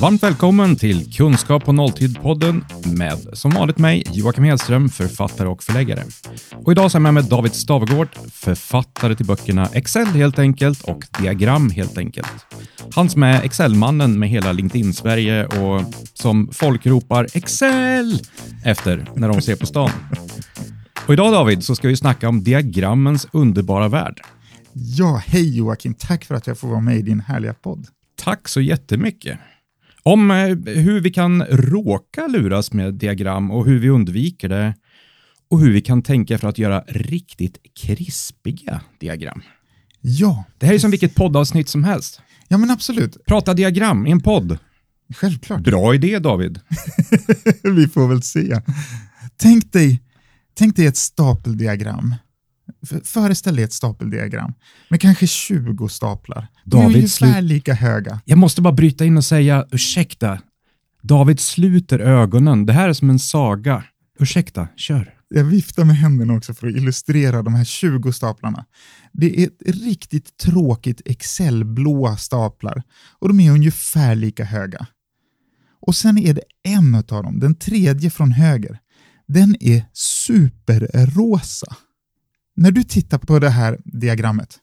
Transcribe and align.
Varmt 0.00 0.22
välkommen 0.22 0.76
till 0.76 1.12
Kunskap 1.12 1.64
på 1.64 1.72
nolltid-podden 1.72 2.64
med 2.96 3.18
som 3.32 3.50
vanligt 3.50 3.78
mig, 3.78 4.04
Joakim 4.12 4.44
Hedström, 4.44 4.88
författare 4.88 5.48
och 5.48 5.62
förläggare. 5.62 6.04
Och 6.64 6.72
idag 6.72 6.90
så 6.90 6.96
är 6.96 6.98
jag 6.98 7.02
med 7.02 7.14
mig 7.14 7.22
David 7.30 7.54
Stavegård, 7.54 8.08
författare 8.32 9.14
till 9.14 9.26
böckerna 9.26 9.66
Excel 9.66 10.06
helt 10.06 10.38
enkelt 10.38 10.82
och 10.82 11.04
Diagram 11.18 11.70
helt 11.70 11.98
enkelt. 11.98 12.46
Han 12.94 13.10
som 13.10 13.22
är 13.22 13.42
Excel-mannen 13.42 14.18
med 14.18 14.28
hela 14.28 14.52
LinkedIn-Sverige 14.52 15.46
och 15.46 15.82
som 16.14 16.48
folk 16.52 16.86
ropar 16.86 17.26
Excel 17.34 18.20
efter 18.64 19.08
när 19.14 19.28
de 19.28 19.42
ser 19.42 19.56
på 19.56 19.66
stan. 19.66 19.90
Och 21.06 21.12
idag 21.12 21.32
David 21.32 21.64
så 21.64 21.74
ska 21.74 21.88
vi 21.88 21.96
snacka 21.96 22.28
om 22.28 22.44
diagrammens 22.44 23.26
underbara 23.32 23.88
värld. 23.88 24.20
Ja, 24.72 25.22
hej 25.26 25.56
Joakim. 25.56 25.94
Tack 25.94 26.24
för 26.24 26.34
att 26.34 26.46
jag 26.46 26.58
får 26.58 26.68
vara 26.68 26.80
med 26.80 26.96
i 26.96 27.02
din 27.02 27.20
härliga 27.20 27.54
podd. 27.54 27.86
Tack 28.16 28.48
så 28.48 28.60
jättemycket. 28.60 29.38
Om 30.02 30.30
eh, 30.30 30.36
hur 30.74 31.00
vi 31.00 31.10
kan 31.10 31.42
råka 31.44 32.26
luras 32.26 32.72
med 32.72 32.94
diagram 32.94 33.50
och 33.50 33.66
hur 33.66 33.78
vi 33.78 33.88
undviker 33.88 34.48
det 34.48 34.74
och 35.50 35.60
hur 35.60 35.72
vi 35.72 35.80
kan 35.80 36.02
tänka 36.02 36.38
för 36.38 36.48
att 36.48 36.58
göra 36.58 36.84
riktigt 36.88 37.58
krispiga 37.80 38.80
diagram. 39.00 39.42
Ja. 40.00 40.44
Det 40.58 40.66
här 40.66 40.74
är 40.74 40.78
som 40.78 40.90
vilket 40.90 41.14
poddavsnitt 41.14 41.68
som 41.68 41.84
helst. 41.84 42.22
Ja, 42.48 42.58
men 42.58 42.70
absolut. 42.70 43.24
Prata 43.26 43.54
diagram 43.54 44.06
i 44.06 44.10
en 44.10 44.20
podd. 44.20 44.58
Självklart. 45.14 45.60
Bra 45.60 45.94
idé 45.94 46.18
David. 46.18 46.60
vi 47.62 47.88
får 47.88 48.08
väl 48.08 48.22
se. 48.22 48.60
Tänk 49.36 49.72
dig, 49.72 50.02
tänk 50.54 50.76
dig 50.76 50.86
ett 50.86 50.96
stapeldiagram 50.96 52.14
Föreställ 53.04 53.56
dig 53.56 53.64
ett 53.64 53.72
stapeldiagram 53.72 54.54
med 54.88 55.00
kanske 55.00 55.26
20 55.26 55.88
staplar. 55.88 56.48
De 56.64 56.80
är 56.80 56.86
ungefär 56.86 57.42
lika 57.42 57.74
höga. 57.74 58.20
Jag 58.24 58.38
måste 58.38 58.62
bara 58.62 58.74
bryta 58.74 59.04
in 59.04 59.16
och 59.16 59.24
säga 59.24 59.66
ursäkta. 59.70 60.40
David 61.02 61.40
sluter 61.40 61.98
ögonen. 61.98 62.66
Det 62.66 62.72
här 62.72 62.88
är 62.88 62.92
som 62.92 63.10
en 63.10 63.18
saga. 63.18 63.84
Ursäkta, 64.18 64.68
kör. 64.76 65.14
Jag 65.34 65.44
viftar 65.44 65.84
med 65.84 65.96
händerna 65.96 66.34
också 66.34 66.54
för 66.54 66.66
att 66.66 66.76
illustrera 66.76 67.42
de 67.42 67.54
här 67.54 67.64
20 67.64 68.12
staplarna. 68.12 68.64
Det 69.12 69.42
är 69.42 69.50
riktigt 69.66 70.36
tråkigt 70.36 71.02
Excel-blåa 71.04 72.16
staplar 72.16 72.82
och 73.18 73.28
de 73.28 73.40
är 73.40 73.50
ungefär 73.50 74.14
lika 74.14 74.44
höga. 74.44 74.86
Och 75.80 75.96
sen 75.96 76.18
är 76.18 76.34
det 76.34 76.42
en 76.62 76.94
av 76.94 77.02
dem, 77.02 77.38
den 77.38 77.54
tredje 77.54 78.10
från 78.10 78.32
höger. 78.32 78.78
Den 79.28 79.56
är 79.60 79.84
superrosa. 79.92 81.76
När 82.60 82.70
du 82.70 82.84
tittar 82.84 83.18
på 83.18 83.38
det 83.38 83.50
här 83.50 83.78
diagrammet, 83.84 84.58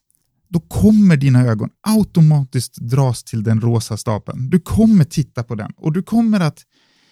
då 0.49 0.59
kommer 0.59 1.17
dina 1.17 1.41
ögon 1.41 1.69
automatiskt 1.81 2.75
dras 2.75 3.23
till 3.23 3.43
den 3.43 3.61
rosa 3.61 3.97
stapeln. 3.97 4.49
Du 4.49 4.59
kommer 4.59 5.03
titta 5.03 5.43
på 5.43 5.55
den 5.55 5.71
och 5.77 5.93
du 5.93 6.03
kommer 6.03 6.39
att 6.39 6.65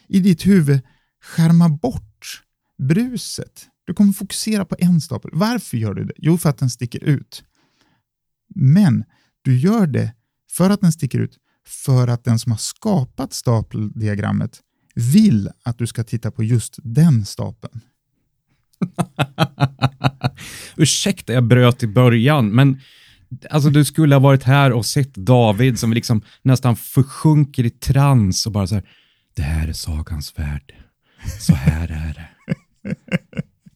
i 0.08 0.20
ditt 0.20 0.46
huvud 0.46 0.82
skärma 1.24 1.70
bort 1.70 2.44
bruset. 2.78 3.68
Du 3.86 3.94
kommer 3.94 4.14
fokusera 4.14 4.66
på 4.66 4.76
en 4.80 5.02
stapel. 5.02 5.32
Varför 5.34 5.78
gör 5.78 5.94
du 5.94 6.06
det? 6.06 6.14
Jo, 6.18 6.38
för 6.38 6.50
att 6.50 6.58
den 6.58 6.70
sticker 6.70 7.04
ut. 7.04 7.44
Men 8.56 9.04
du 9.42 9.58
gör 9.58 9.88
det 9.88 10.14
för 10.52 10.70
att 10.70 10.82
den 10.82 10.92
sticker 10.92 11.20
ut 11.20 11.38
för 11.68 12.08
att 12.08 12.24
den 12.24 12.40
som 12.40 12.52
har 12.52 12.60
skapat 12.60 13.34
stapeldiagrammet 13.34 14.60
vill 14.96 15.50
att 15.64 15.78
du 15.78 15.88
ska 15.88 16.04
titta 16.04 16.32
på 16.32 16.44
just 16.44 16.80
den 16.84 17.26
stapeln. 17.26 17.82
Ursäkta, 20.78 21.34
jag 21.34 21.44
bröt 21.44 21.84
i 21.84 21.88
början, 21.88 22.50
men 22.50 22.82
alltså 23.50 23.70
du 23.70 23.86
skulle 23.86 24.16
ha 24.16 24.20
varit 24.20 24.44
här 24.44 24.72
och 24.72 24.86
sett 24.86 25.16
David 25.16 25.80
som 25.80 25.94
liksom 25.94 26.22
nästan 26.42 26.76
försjunker 26.76 27.64
i 27.64 27.70
trans 27.70 28.46
och 28.46 28.52
bara 28.52 28.68
så 28.68 28.76
här, 28.76 28.84
det 29.36 29.42
här 29.42 29.68
är 29.68 29.74
sagans 29.74 30.40
värld. 30.40 30.74
Så 31.40 31.54
här 31.54 31.88
är 31.88 32.14
det. 32.14 32.28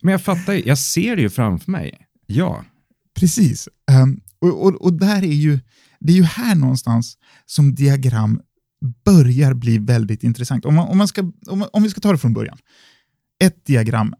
Men 0.01 0.11
jag 0.11 0.21
fattar, 0.21 0.67
jag 0.67 0.77
ser 0.77 1.15
det 1.15 1.21
ju 1.21 1.29
framför 1.29 1.71
mig. 1.71 2.07
Ja. 2.27 2.65
Precis. 3.19 3.69
Um, 3.91 4.21
och, 4.39 4.65
och, 4.65 4.81
och 4.81 4.93
där 4.93 5.23
är 5.23 5.33
ju, 5.33 5.59
det 5.99 6.13
är 6.13 6.17
ju 6.17 6.23
här 6.23 6.55
någonstans 6.55 7.17
som 7.45 7.75
diagram 7.75 8.41
börjar 9.05 9.53
bli 9.53 9.77
väldigt 9.77 10.23
intressant. 10.23 10.65
Om, 10.65 10.75
man, 10.75 10.87
om, 10.87 10.97
man 10.97 11.07
ska, 11.07 11.21
om, 11.47 11.65
om 11.73 11.83
vi 11.83 11.89
ska 11.89 12.01
ta 12.01 12.11
det 12.11 12.17
från 12.17 12.33
början. 12.33 12.57
Ett 13.43 13.65
diagram 13.65 14.13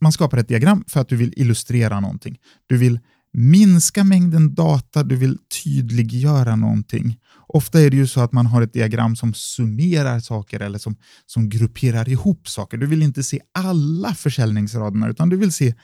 man 0.00 0.12
skapar 0.12 0.38
ett 0.38 0.48
diagram 0.48 0.84
för 0.88 1.00
att 1.00 1.08
du 1.08 1.16
vill 1.16 1.34
illustrera 1.36 2.00
någonting. 2.00 2.38
Du 2.66 2.76
vill 2.76 3.00
minska 3.32 4.04
mängden 4.04 4.54
data, 4.54 5.02
du 5.02 5.16
vill 5.16 5.38
tydliggöra 5.64 6.56
någonting. 6.56 7.18
Ofta 7.46 7.80
är 7.80 7.90
det 7.90 7.96
ju 7.96 8.06
så 8.06 8.20
att 8.20 8.32
man 8.32 8.46
har 8.46 8.62
ett 8.62 8.72
diagram 8.72 9.16
som 9.16 9.34
summerar 9.34 10.20
saker 10.20 10.60
eller 10.60 10.78
som, 10.78 10.96
som 11.26 11.48
grupperar 11.48 12.08
ihop 12.08 12.48
saker. 12.48 12.78
Du 12.78 12.86
vill 12.86 13.02
inte 13.02 13.22
se 13.22 13.40
alla 13.54 14.14
försäljningsraderna 14.14 15.08
utan 15.08 15.28
du 15.28 15.36
vill 15.36 15.52
se 15.52 15.74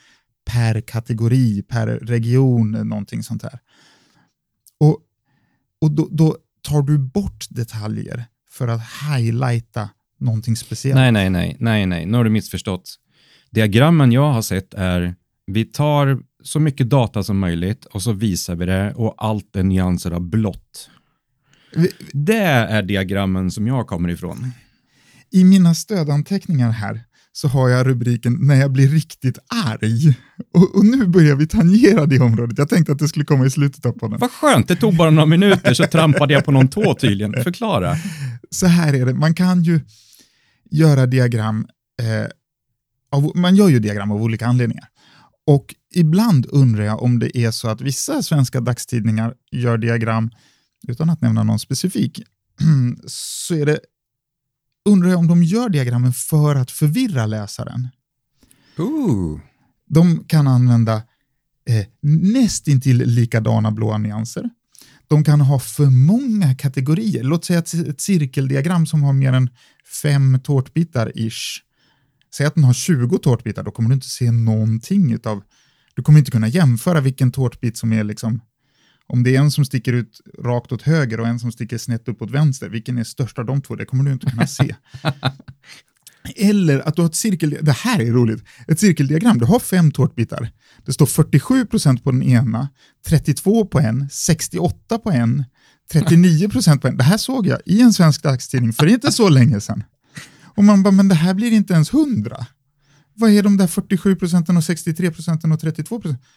per 0.45 0.81
kategori, 0.81 1.61
per 1.61 1.87
region, 1.87 2.71
någonting 2.71 3.23
sånt 3.23 3.43
här. 3.43 3.59
Och, 4.79 4.99
och 5.81 5.91
då, 5.91 6.07
då 6.11 6.37
tar 6.61 6.81
du 6.81 6.97
bort 6.97 7.45
detaljer 7.49 8.25
för 8.49 8.67
att 8.67 8.81
highlighta 9.01 9.89
någonting 10.19 10.55
speciellt. 10.55 10.95
Nej, 10.95 11.11
nej, 11.11 11.29
nej, 11.29 11.57
nej, 11.59 11.85
nej, 11.85 12.05
nu 12.05 12.17
har 12.17 12.23
du 12.23 12.29
missförstått. 12.29 12.95
Diagrammen 13.55 14.11
jag 14.11 14.33
har 14.33 14.41
sett 14.41 14.73
är, 14.73 15.15
vi 15.47 15.65
tar 15.65 16.19
så 16.43 16.59
mycket 16.59 16.89
data 16.89 17.23
som 17.23 17.39
möjligt 17.39 17.85
och 17.85 18.01
så 18.01 18.11
visar 18.11 18.55
vi 18.55 18.65
det 18.65 18.93
och 18.93 19.15
allt 19.17 19.55
är 19.55 19.63
nyanser 19.63 20.11
av 20.11 20.21
blått. 20.21 20.89
Det 22.11 22.43
är 22.43 22.83
diagrammen 22.83 23.51
som 23.51 23.67
jag 23.67 23.87
kommer 23.87 24.09
ifrån. 24.09 24.51
I 25.31 25.43
mina 25.43 25.75
stödanteckningar 25.75 26.71
här 26.71 27.01
så 27.31 27.47
har 27.47 27.69
jag 27.69 27.87
rubriken 27.87 28.37
“När 28.41 28.55
jag 28.55 28.71
blir 28.71 28.87
riktigt 28.87 29.37
arg”. 29.67 30.17
Och, 30.53 30.75
och, 30.75 30.85
nu 30.85 31.05
börjar 31.05 31.35
vi 31.35 31.47
tangera 31.47 32.05
det 32.05 32.19
området. 32.19 32.57
Jag 32.57 32.69
tänkte 32.69 32.91
att 32.91 32.99
det 32.99 33.07
skulle 33.07 33.25
komma 33.25 33.45
i 33.45 33.49
slutet 33.49 33.85
av 33.85 33.91
podden. 33.91 34.19
Vad 34.19 34.31
skönt, 34.31 34.67
det 34.67 34.75
tog 34.75 34.95
bara 34.95 35.09
några 35.09 35.25
minuter 35.25 35.73
så 35.73 35.83
trampade 35.85 36.33
jag 36.33 36.45
på 36.45 36.51
någon 36.51 36.67
tå 36.67 36.93
tydligen. 36.93 37.43
Förklara. 37.43 37.95
Så 38.49 38.65
här 38.65 38.93
är 38.93 39.05
det, 39.05 39.13
man 39.13 39.33
kan 39.33 39.63
ju 39.63 39.79
göra 40.71 41.05
diagram 41.05 41.67
eh, 42.01 42.29
av, 43.15 43.31
man 43.35 43.55
gör 43.55 43.67
ju 43.67 43.79
diagram 43.79 44.11
av 44.11 44.21
olika 44.21 44.45
anledningar. 44.47 44.87
Och 45.47 45.75
ibland 45.93 46.45
undrar 46.49 46.83
jag 46.83 47.03
om 47.03 47.19
det 47.19 47.37
är 47.37 47.51
så 47.51 47.67
att 47.67 47.81
vissa 47.81 48.23
svenska 48.23 48.61
dagstidningar 48.61 49.33
gör 49.51 49.77
diagram, 49.77 50.31
utan 50.87 51.09
att 51.09 51.21
nämna 51.21 51.43
någon 51.43 51.59
specifik, 51.59 52.21
så 53.07 53.55
är 53.55 53.65
det, 53.65 53.79
undrar 54.85 55.09
jag 55.09 55.19
om 55.19 55.27
de 55.27 55.43
gör 55.43 55.69
diagrammen 55.69 56.13
för 56.13 56.55
att 56.55 56.71
förvirra 56.71 57.25
läsaren. 57.25 57.87
Ooh. 58.77 59.39
De 59.87 60.23
kan 60.27 60.47
använda 60.47 60.95
eh, 61.69 61.85
nästintill 62.01 62.97
likadana 62.97 63.71
blåa 63.71 63.97
nyanser. 63.97 64.49
De 65.07 65.23
kan 65.23 65.41
ha 65.41 65.59
för 65.59 65.85
många 65.85 66.55
kategorier. 66.55 67.23
Låt 67.23 67.45
säga 67.45 67.59
ett, 67.59 67.73
ett 67.73 68.01
cirkeldiagram 68.01 68.85
som 68.85 69.03
har 69.03 69.13
mer 69.13 69.33
än 69.33 69.49
fem 70.01 70.39
tårtbitar 70.43 71.11
ish 71.15 71.61
Säg 72.37 72.45
att 72.45 72.55
den 72.55 72.63
har 72.63 72.73
20 72.73 73.17
tårtbitar, 73.17 73.63
då 73.63 73.71
kommer 73.71 73.89
du 73.89 73.93
inte 73.93 74.09
se 74.09 74.31
någonting 74.31 75.13
utav... 75.13 75.43
Du 75.93 76.01
kommer 76.03 76.19
inte 76.19 76.31
kunna 76.31 76.47
jämföra 76.47 77.01
vilken 77.01 77.31
tårtbit 77.31 77.77
som 77.77 77.93
är 77.93 78.03
liksom... 78.03 78.41
Om 79.07 79.23
det 79.23 79.35
är 79.35 79.39
en 79.39 79.51
som 79.51 79.65
sticker 79.65 79.93
ut 79.93 80.21
rakt 80.39 80.71
åt 80.71 80.81
höger 80.81 81.19
och 81.19 81.27
en 81.27 81.39
som 81.39 81.51
sticker 81.51 81.77
snett 81.77 82.07
upp 82.07 82.21
åt 82.21 82.31
vänster, 82.31 82.69
vilken 82.69 82.97
är 82.97 83.03
störst 83.03 83.39
av 83.39 83.45
de 83.45 83.61
två? 83.61 83.75
Det 83.75 83.85
kommer 83.85 84.03
du 84.03 84.11
inte 84.11 84.29
kunna 84.29 84.47
se. 84.47 84.75
Eller 86.35 86.87
att 86.87 86.95
du 86.95 87.01
har 87.01 87.09
ett 87.09 87.15
cirkel... 87.15 87.57
Det 87.61 87.71
här 87.71 88.01
är 88.01 88.11
roligt. 88.11 88.43
Ett 88.67 88.79
cirkeldiagram. 88.79 89.37
Du 89.37 89.45
har 89.45 89.59
fem 89.59 89.91
tårtbitar. 89.91 90.49
Det 90.85 90.93
står 90.93 91.05
47 91.05 91.65
procent 91.65 92.03
på 92.03 92.11
den 92.11 92.23
ena, 92.23 92.69
32 93.07 93.65
på 93.65 93.79
en, 93.79 94.09
68 94.11 94.97
på 94.97 95.11
en, 95.11 95.43
39 95.91 96.49
procent 96.49 96.81
på 96.81 96.87
en. 96.87 96.97
Det 96.97 97.03
här 97.03 97.17
såg 97.17 97.47
jag 97.47 97.59
i 97.65 97.81
en 97.81 97.93
svensk 97.93 98.23
dagstidning 98.23 98.73
för 98.73 98.85
inte 98.85 99.11
så 99.11 99.29
länge 99.29 99.61
sedan. 99.61 99.83
Och 100.55 100.63
man 100.63 100.83
bara, 100.83 100.91
men 100.91 101.07
det 101.07 101.15
här 101.15 101.33
blir 101.33 101.51
inte 101.51 101.73
ens 101.73 101.93
100. 101.93 102.45
Vad 103.13 103.31
är 103.31 103.43
de 103.43 103.57
där 103.57 103.67
47 103.67 104.15
procenten 104.15 104.57
och 104.57 104.63
63 104.63 105.11
procenten 105.11 105.51
och 105.51 105.59
32 105.59 106.01
procenten? 106.01 106.27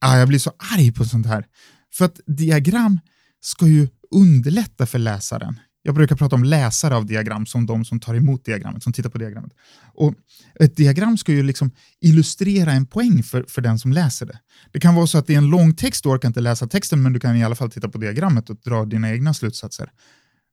Ah, 0.00 0.18
jag 0.18 0.28
blir 0.28 0.38
så 0.38 0.52
arg 0.74 0.92
på 0.92 1.04
sånt 1.04 1.26
här. 1.26 1.46
För 1.92 2.04
att 2.04 2.20
diagram 2.26 3.00
ska 3.40 3.66
ju 3.66 3.88
underlätta 4.10 4.86
för 4.86 4.98
läsaren. 4.98 5.60
Jag 5.82 5.94
brukar 5.94 6.16
prata 6.16 6.36
om 6.36 6.44
läsare 6.44 6.96
av 6.96 7.06
diagram 7.06 7.46
som 7.46 7.66
de 7.66 7.84
som 7.84 8.00
tar 8.00 8.14
emot 8.14 8.44
diagrammet, 8.44 8.82
som 8.82 8.92
tittar 8.92 9.10
på 9.10 9.18
diagrammet. 9.18 9.52
Och 9.94 10.14
ett 10.60 10.76
diagram 10.76 11.18
ska 11.18 11.32
ju 11.32 11.42
liksom 11.42 11.70
illustrera 12.00 12.72
en 12.72 12.86
poäng 12.86 13.22
för, 13.22 13.44
för 13.48 13.62
den 13.62 13.78
som 13.78 13.92
läser 13.92 14.26
det. 14.26 14.38
Det 14.72 14.80
kan 14.80 14.94
vara 14.94 15.06
så 15.06 15.18
att 15.18 15.26
det 15.26 15.34
är 15.34 15.38
en 15.38 15.50
lång 15.50 15.74
text, 15.74 16.02
du 16.02 16.08
orkar 16.08 16.28
inte 16.28 16.40
läsa 16.40 16.66
texten, 16.66 17.02
men 17.02 17.12
du 17.12 17.20
kan 17.20 17.36
i 17.36 17.44
alla 17.44 17.54
fall 17.54 17.70
titta 17.70 17.88
på 17.88 17.98
diagrammet 17.98 18.50
och 18.50 18.56
dra 18.64 18.84
dina 18.84 19.10
egna 19.10 19.34
slutsatser. 19.34 19.90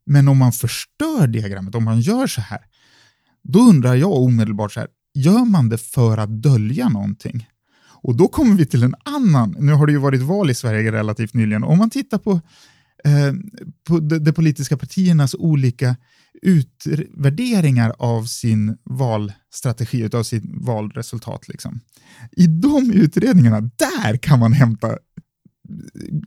Men 0.10 0.28
om 0.28 0.38
man 0.38 0.52
förstör 0.52 1.28
diagrammet, 1.28 1.76
om 1.76 1.84
man 1.84 2.02
gör 2.02 2.28
så 2.28 2.42
här, 2.42 2.60
då 3.44 3.60
undrar 3.60 3.96
jag 3.96 4.12
omedelbart 4.12 4.72
så 4.72 4.80
här, 4.80 4.90
gör 5.14 5.46
man 5.46 5.70
det 5.70 5.78
för 5.78 6.18
att 6.18 6.44
dölja 6.44 6.90
någonting? 6.90 7.48
Och 8.02 8.16
då 8.16 8.28
kommer 8.28 8.56
vi 8.56 8.66
till 8.66 8.84
en 8.84 8.96
annan, 9.06 9.56
nu 9.60 9.72
har 9.72 9.86
det 9.86 9.92
ju 9.92 9.98
varit 9.98 10.22
val 10.22 10.50
i 10.50 10.54
Sverige 10.54 10.92
relativt 10.92 11.34
nyligen, 11.34 11.64
om 11.64 11.78
man 11.78 11.90
tittar 11.90 12.18
på 12.18 12.32
eh, 13.04 13.34
på 13.88 14.00
de, 14.00 14.20
de 14.20 14.34
politiska 14.34 14.78
partiernas 14.78 15.36
olika 15.36 15.96
utvärderingar 16.42 17.94
av 17.98 18.24
sin 18.24 18.78
valstrategi, 18.84 20.10
av 20.14 20.24
sitt 20.24 20.44
valresultat. 20.46 21.48
Liksom. 21.48 21.80
I 22.32 22.48
de 22.48 22.92
utredningarna, 22.92 23.62
där 23.62 24.18
kan 24.18 24.40
man 24.40 24.54
hämta 24.54 24.98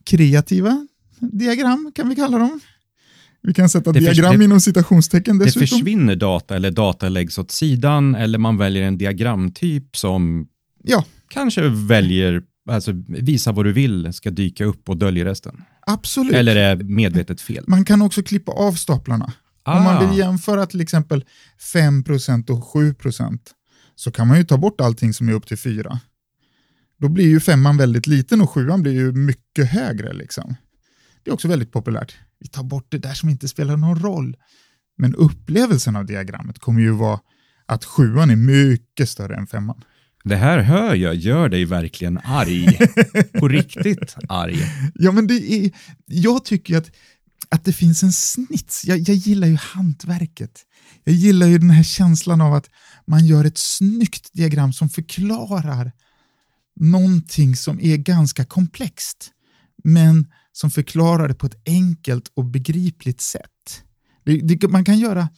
kreativa 0.05 0.87
diagram, 1.21 1.93
kan 1.95 2.09
vi 2.09 2.17
kalla 2.17 2.39
dem. 2.39 2.61
Vi 3.43 3.55
kan 3.55 3.69
sätta 3.69 3.93
Det 3.93 4.01
diagram 4.01 4.39
det- 4.39 4.45
inom 4.45 4.61
citationstecken 4.61 5.39
Det 5.39 5.45
dessutom. 5.45 5.67
försvinner 5.69 6.17
data 6.17 6.57
eller 6.57 6.71
data 6.71 7.09
läggs 7.09 7.39
åt 7.39 7.51
sidan 7.51 8.15
eller 8.15 8.39
man 8.39 8.59
väljer 8.59 8.83
en 8.83 8.99
diagramtyp 8.99 9.97
som 9.97 10.47
Ja, 10.85 11.05
kanske 11.29 11.69
väljer, 11.69 12.43
alltså 12.71 12.93
visa 13.09 13.53
vad 13.53 13.65
du 13.65 13.73
vill 13.73 14.13
ska 14.13 14.31
dyka 14.31 14.65
upp 14.65 14.89
och 14.89 14.97
dölja 14.97 15.25
resten. 15.25 15.63
absolut. 15.87 16.33
Eller 16.35 16.57
är 16.57 16.77
medvetet 16.77 17.41
fel. 17.41 17.65
Man 17.67 17.85
kan 17.85 18.03
också 18.03 18.23
klippa 18.23 18.53
av 18.53 18.73
staplarna. 18.73 19.25
Om 19.65 19.73
Ah. 19.73 19.83
man 19.85 20.09
vill 20.11 20.19
jämföra 20.19 20.67
till 20.67 20.81
exempel 20.81 21.25
5% 21.73 22.51
och 22.51 22.65
7% 22.65 23.41
så 23.95 24.11
kan 24.11 24.29
man 24.29 24.39
ju 24.39 24.45
ta 24.45 24.57
bort 24.59 24.81
allting 24.81 25.15
som 25.15 25.29
är 25.29 25.33
upp 25.33 25.47
till 25.47 25.59
4. 25.59 26.01
Då 27.01 27.09
blir 27.09 27.27
ju 27.27 27.41
femman 27.41 27.77
väldigt 27.77 28.07
liten 28.07 28.41
och 28.41 28.51
sjuan 28.51 28.83
blir 28.83 28.93
ju 28.93 29.13
mycket 29.13 29.71
högre. 29.71 30.13
Liksom. 30.13 30.55
Det 31.25 31.31
är 31.31 31.35
också 31.35 31.49
väldigt 31.49 31.73
populärt. 31.73 32.15
Vi 32.43 32.49
tar 32.49 32.63
bort 32.63 32.87
det 32.89 32.99
där 32.99 33.15
som 33.15 33.29
inte 33.29 33.49
spelar 33.49 33.77
någon 33.77 33.99
roll. 33.99 34.37
Men 34.99 35.15
upplevelsen 35.15 35.97
av 35.97 36.07
diagrammet 36.07 36.59
kommer 36.59 36.81
ju 36.81 36.91
vara 36.91 37.21
att 37.67 37.85
sjuan 37.85 38.31
är 38.31 38.37
mycket 38.37 39.09
större 39.09 39.37
än 39.37 39.47
femman. 39.47 39.83
Det 40.25 40.37
här 40.37 40.59
hör 40.59 40.95
jag 40.95 41.15
gör 41.15 41.49
dig 41.49 41.65
verkligen 41.65 42.19
arg. 42.19 42.79
På 43.41 43.49
riktigt 43.49 44.17
arg. 44.29 44.57
Ja, 44.95 45.13
men 45.13 45.27
det 45.27 45.53
är, 45.53 45.71
jag 46.07 46.45
tycker 46.45 46.79
att, 46.79 46.91
att 47.49 47.65
det 47.65 47.73
finns 47.73 48.03
en 48.03 48.13
snits. 48.13 48.85
Jag, 48.85 48.99
jag 48.99 49.17
gillar 49.17 49.49
ju 49.49 49.57
hantverket. 49.57 50.61
Jag 51.05 51.15
gillar 51.15 51.47
ju 51.47 51.59
den 51.59 51.71
här 51.71 51.83
känslan 51.83 52.41
av 52.41 52.55
att 52.55 52.71
man 53.07 53.27
gör 53.27 53.45
ett 53.45 53.59
snyggt 53.59 54.33
diagram 54.33 54.73
som 54.73 54.89
förklarar 54.89 55.93
någonting 56.81 57.57
som 57.57 57.81
är 57.81 57.97
ganska 57.97 58.45
komplext, 58.45 59.31
men 59.85 60.27
som 60.53 60.71
förklarar 60.71 61.29
det 61.29 61.35
på 61.35 61.47
ett 61.47 61.63
enkelt 61.67 62.33
och 62.35 62.45
begripligt 62.45 63.21
sätt. 63.21 63.83
Det, 64.25 64.37
det, 64.37 64.69
man, 64.69 64.85
kan 64.85 64.99
göra, 64.99 65.29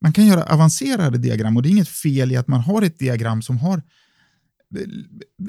man 0.00 0.12
kan 0.12 0.26
göra 0.26 0.44
avancerade 0.44 1.18
diagram 1.18 1.56
och 1.56 1.62
det 1.62 1.68
är 1.68 1.70
inget 1.70 1.88
fel 1.88 2.32
i 2.32 2.36
att 2.36 2.48
man 2.48 2.60
har 2.60 2.82
ett 2.82 2.98
diagram 2.98 3.42
som 3.42 3.58
har 3.58 3.82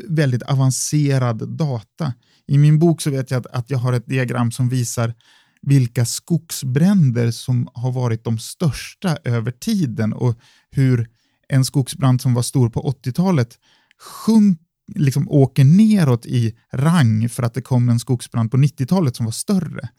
väldigt 0.07 0.43
avancerad 0.43 1.49
data. 1.57 2.13
I 2.47 2.57
min 2.57 2.79
bok 2.79 3.01
så 3.01 3.09
vet 3.09 3.31
jag 3.31 3.39
att, 3.39 3.45
att 3.45 3.69
jag 3.69 3.77
har 3.77 3.93
ett 3.93 4.07
diagram 4.07 4.51
som 4.51 4.69
visar 4.69 5.13
vilka 5.61 6.05
skogsbränder 6.05 7.31
som 7.31 7.69
har 7.73 7.91
varit 7.91 8.23
de 8.23 8.39
största 8.39 9.17
över 9.23 9.51
tiden 9.51 10.13
och 10.13 10.39
hur 10.71 11.09
en 11.49 11.65
skogsbrand 11.65 12.21
som 12.21 12.33
var 12.33 12.41
stor 12.41 12.69
på 12.69 12.81
80-talet 12.81 13.59
sjunker 13.99 14.66
liksom 14.95 15.29
åker 15.29 15.63
neråt 15.63 16.25
i 16.25 16.55
rang 16.73 17.29
för 17.29 17.43
att 17.43 17.53
det 17.53 17.61
kom 17.61 17.89
en 17.89 17.99
skogsbrand 17.99 18.51
på 18.51 18.57
90-talet 18.57 19.15
som 19.15 19.25
var 19.25 19.33
större. 19.33 19.89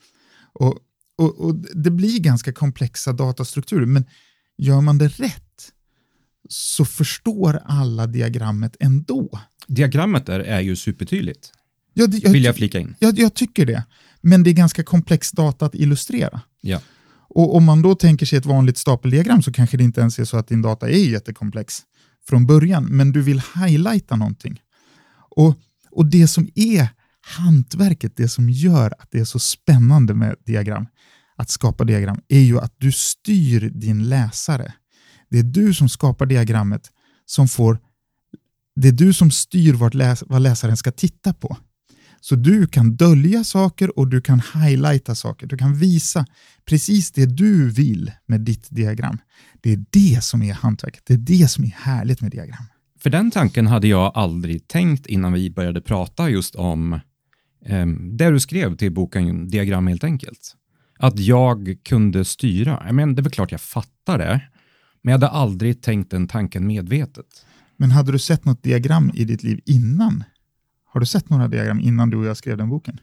Och, 0.53 0.79
och, 1.19 1.41
och 1.41 1.55
Det 1.55 1.91
blir 1.91 2.19
ganska 2.21 2.53
komplexa 2.53 3.13
datastrukturer, 3.13 3.87
men 3.87 4.05
gör 4.59 4.81
man 4.81 4.99
det 4.99 5.09
rätt 5.09 5.73
så 6.49 6.85
förstår 6.85 7.61
alla 7.65 8.07
diagrammet 8.07 8.77
ändå. 8.81 9.41
Diagrammet 9.67 10.27
där 10.27 10.41
är 10.41 10.61
ju 10.61 10.77
supertydligt, 10.77 11.53
Ja, 11.95 12.07
det, 12.07 12.19
jag, 12.19 12.31
vill 12.31 12.45
jag 12.45 12.57
flika 12.57 12.79
in. 12.79 12.95
jag, 12.99 13.19
jag 13.19 13.35
tycker 13.35 13.67
det, 13.67 13.85
men 14.21 14.43
det 14.43 14.51
är 14.51 14.55
ganska 14.55 14.85
komplex 14.85 15.31
data 15.33 15.67
att 15.67 15.75
illustrera. 15.75 16.41
Ja. 16.61 16.81
Och 17.29 17.57
om 17.57 17.65
man 17.65 17.83
då 17.83 17.95
tänker 17.95 18.27
sig 18.27 18.39
ett 18.39 18.47
vanligt 18.47 18.79
stapeldiagram 18.79 19.43
så 19.43 19.53
kanske 19.53 19.77
det 19.77 19.85
inte 19.85 20.01
ens 20.01 20.19
är 20.19 20.25
så 20.25 20.37
att 20.37 20.49
din 20.49 20.63
data 20.63 20.89
är 20.89 21.11
jättekomplex 21.11 21.83
från 22.29 22.47
början, 22.47 22.85
men 22.85 23.13
du 23.13 23.23
vill 23.23 23.43
highlighta 23.55 24.17
någonting. 24.17 24.61
Och, 25.39 25.55
och 25.91 26.07
det 26.07 26.29
som 26.29 26.49
är 26.55 26.89
hantverket, 27.21 28.17
det 28.17 28.29
som 28.29 28.51
gör 28.51 28.95
att 28.99 29.09
det 29.11 29.21
är 29.21 29.25
så 29.25 29.39
spännande 29.39 30.15
med 30.15 30.37
diagram, 30.47 30.87
att 31.37 31.51
skapa 31.51 31.85
diagram, 31.85 32.21
är 32.29 32.41
ju 32.41 32.59
att 32.59 32.75
du 32.79 32.93
styr 32.93 33.71
din 33.75 34.09
läsare. 34.09 34.73
Det 35.31 35.39
är 35.39 35.43
du 35.43 35.75
som 35.75 35.89
skapar 35.89 36.27
diagrammet 36.27 36.91
som 37.27 37.49
får 37.49 37.79
det 38.81 38.89
är 38.89 38.93
du 38.93 39.13
som 39.13 39.31
styr 39.31 39.75
vart 39.75 39.95
läs 39.95 40.25
vad 40.27 40.43
läsaren 40.43 40.77
ska 40.77 40.93
titta 40.93 41.33
på. 41.33 41.57
Så 42.21 42.35
du 42.35 42.67
kan 42.67 42.97
dölja 42.97 43.45
saker 43.45 43.99
och 43.99 44.09
du 44.09 44.21
kan 44.21 44.43
highlighta 44.55 45.15
saker. 45.15 45.47
Du 45.47 45.57
kan 45.57 45.75
visa 45.75 46.27
precis 46.65 47.11
det 47.11 47.27
du 47.27 47.71
vill 47.71 48.13
med 48.27 48.41
ditt 48.41 48.67
diagram. 48.71 49.19
Det 49.61 49.73
är 49.73 49.85
det 49.91 50.25
som 50.25 50.43
är 50.43 50.55
hantverket. 50.55 51.03
Det 51.07 51.15
är 51.15 51.19
det 51.19 51.49
som 51.49 51.65
är 51.65 51.75
härligt 51.77 52.21
med 52.21 52.31
diagram. 52.31 52.65
För 52.99 53.11
den 53.11 53.31
tanken 53.31 53.67
hade 53.67 53.89
jag 53.89 54.13
aldrig 54.15 54.69
tänkt 54.69 55.07
innan 55.07 55.33
vi 55.33 55.51
började 55.51 55.81
prata 55.81 56.31
just 56.31 56.55
om 56.55 56.93
eh, 57.65 57.87
det 57.87 58.31
du 58.31 58.41
skrev 58.41 58.77
till 58.77 58.93
boken 58.93 59.49
Diagram 59.49 59.87
helt 59.87 60.05
enkelt. 60.05 60.55
Att 60.99 61.19
jag 61.19 61.77
kunde 61.85 62.25
styra. 62.25 62.83
Jag 62.87 62.95
menar, 62.95 63.15
det 63.15 63.21
är 63.21 63.23
väl 63.23 63.33
klart 63.33 63.53
jag 63.53 63.61
fattar 63.61 64.19
det, 64.19 64.41
men 65.03 65.13
jag 65.13 65.19
hade 65.21 65.29
aldrig 65.29 65.83
tänkt 65.83 66.11
den 66.11 66.29
tanken 66.29 66.67
medvetet. 66.67 67.47
Men 67.77 67.91
hade 67.91 68.13
du 68.13 68.19
sett 68.19 68.45
något 68.45 68.63
diagram 68.63 69.11
i 69.15 69.25
ditt 69.25 69.43
liv 69.43 69.61
innan? 69.65 70.25
Har 70.85 71.01
du 71.01 71.07
sett 71.07 71.31
några 71.31 71.49
diagram 71.49 71.81
innan 71.81 72.11
du 72.11 72.17
och 72.17 72.27
jag 72.27 72.37
skrev 72.37 72.57
den 72.57 72.69
boken? 72.69 73.01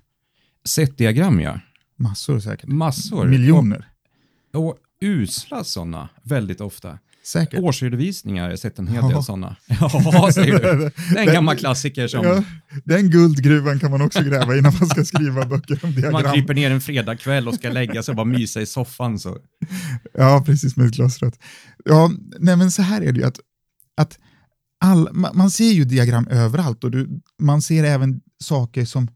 Sett 0.65 0.97
diagram, 0.97 1.39
ja. 1.39 1.59
Massor 1.95 2.39
säkert. 2.39 2.69
Massor. 2.69 3.27
Miljoner. 3.27 3.87
Och, 4.53 4.65
och 4.65 4.77
usla 5.01 5.63
sådana, 5.63 6.09
väldigt 6.23 6.61
ofta. 6.61 6.99
Säkert. 7.25 7.59
Årsredovisningar, 7.59 8.43
jag 8.43 8.51
har 8.51 8.57
sett 8.57 8.79
en 8.79 8.87
hel 8.87 8.99
Ja. 9.03 9.07
del 9.09 9.23
sådana. 9.23 9.55
Ja, 9.79 10.29
säger 10.33 10.53
du. 10.59 10.59
Det 11.13 11.19
är 11.19 11.27
en 11.27 11.33
gammal 11.33 11.57
klassiker 11.57 12.07
som 12.07 12.25
Ja, 12.25 12.43
den 12.83 13.09
guldgruvan 13.09 13.79
kan 13.79 13.91
man 13.91 14.01
också 14.01 14.23
gräva 14.23 14.57
innan 14.57 14.73
man 14.79 14.89
ska 14.89 15.05
skriva 15.05 15.45
böcker 15.45 15.79
om 15.83 15.89
man 15.89 16.01
diagram. 16.01 16.33
kryper 16.33 16.53
ner 16.53 16.71
en 16.71 16.81
fredagkväll 16.81 17.47
och 17.47 17.55
ska 17.55 17.69
lägga 17.69 18.03
sig 18.03 18.11
och 18.11 18.15
bara 18.15 18.25
mysa 18.25 18.61
i 18.61 18.65
soffan. 18.65 19.19
Så. 19.19 19.37
Ja, 20.13 20.43
precis 20.45 20.77
med 20.77 20.85
ett 20.87 20.93
glas 20.93 21.19
rött. 21.21 21.39
Ja, 21.85 22.11
nej 22.39 22.55
men 22.55 22.71
så 22.71 22.81
här 22.81 23.01
är 23.01 23.11
det 23.11 23.19
ju 23.19 23.25
att, 23.25 23.39
att 23.97 24.19
all, 24.79 25.09
man, 25.13 25.37
man 25.37 25.49
ser 25.51 25.71
ju 25.71 25.83
diagram 25.85 26.27
överallt 26.27 26.83
och 26.83 26.91
du, 26.91 27.09
man 27.39 27.61
ser 27.61 27.83
även 27.83 28.21
saker 28.43 28.85
som 28.85 29.07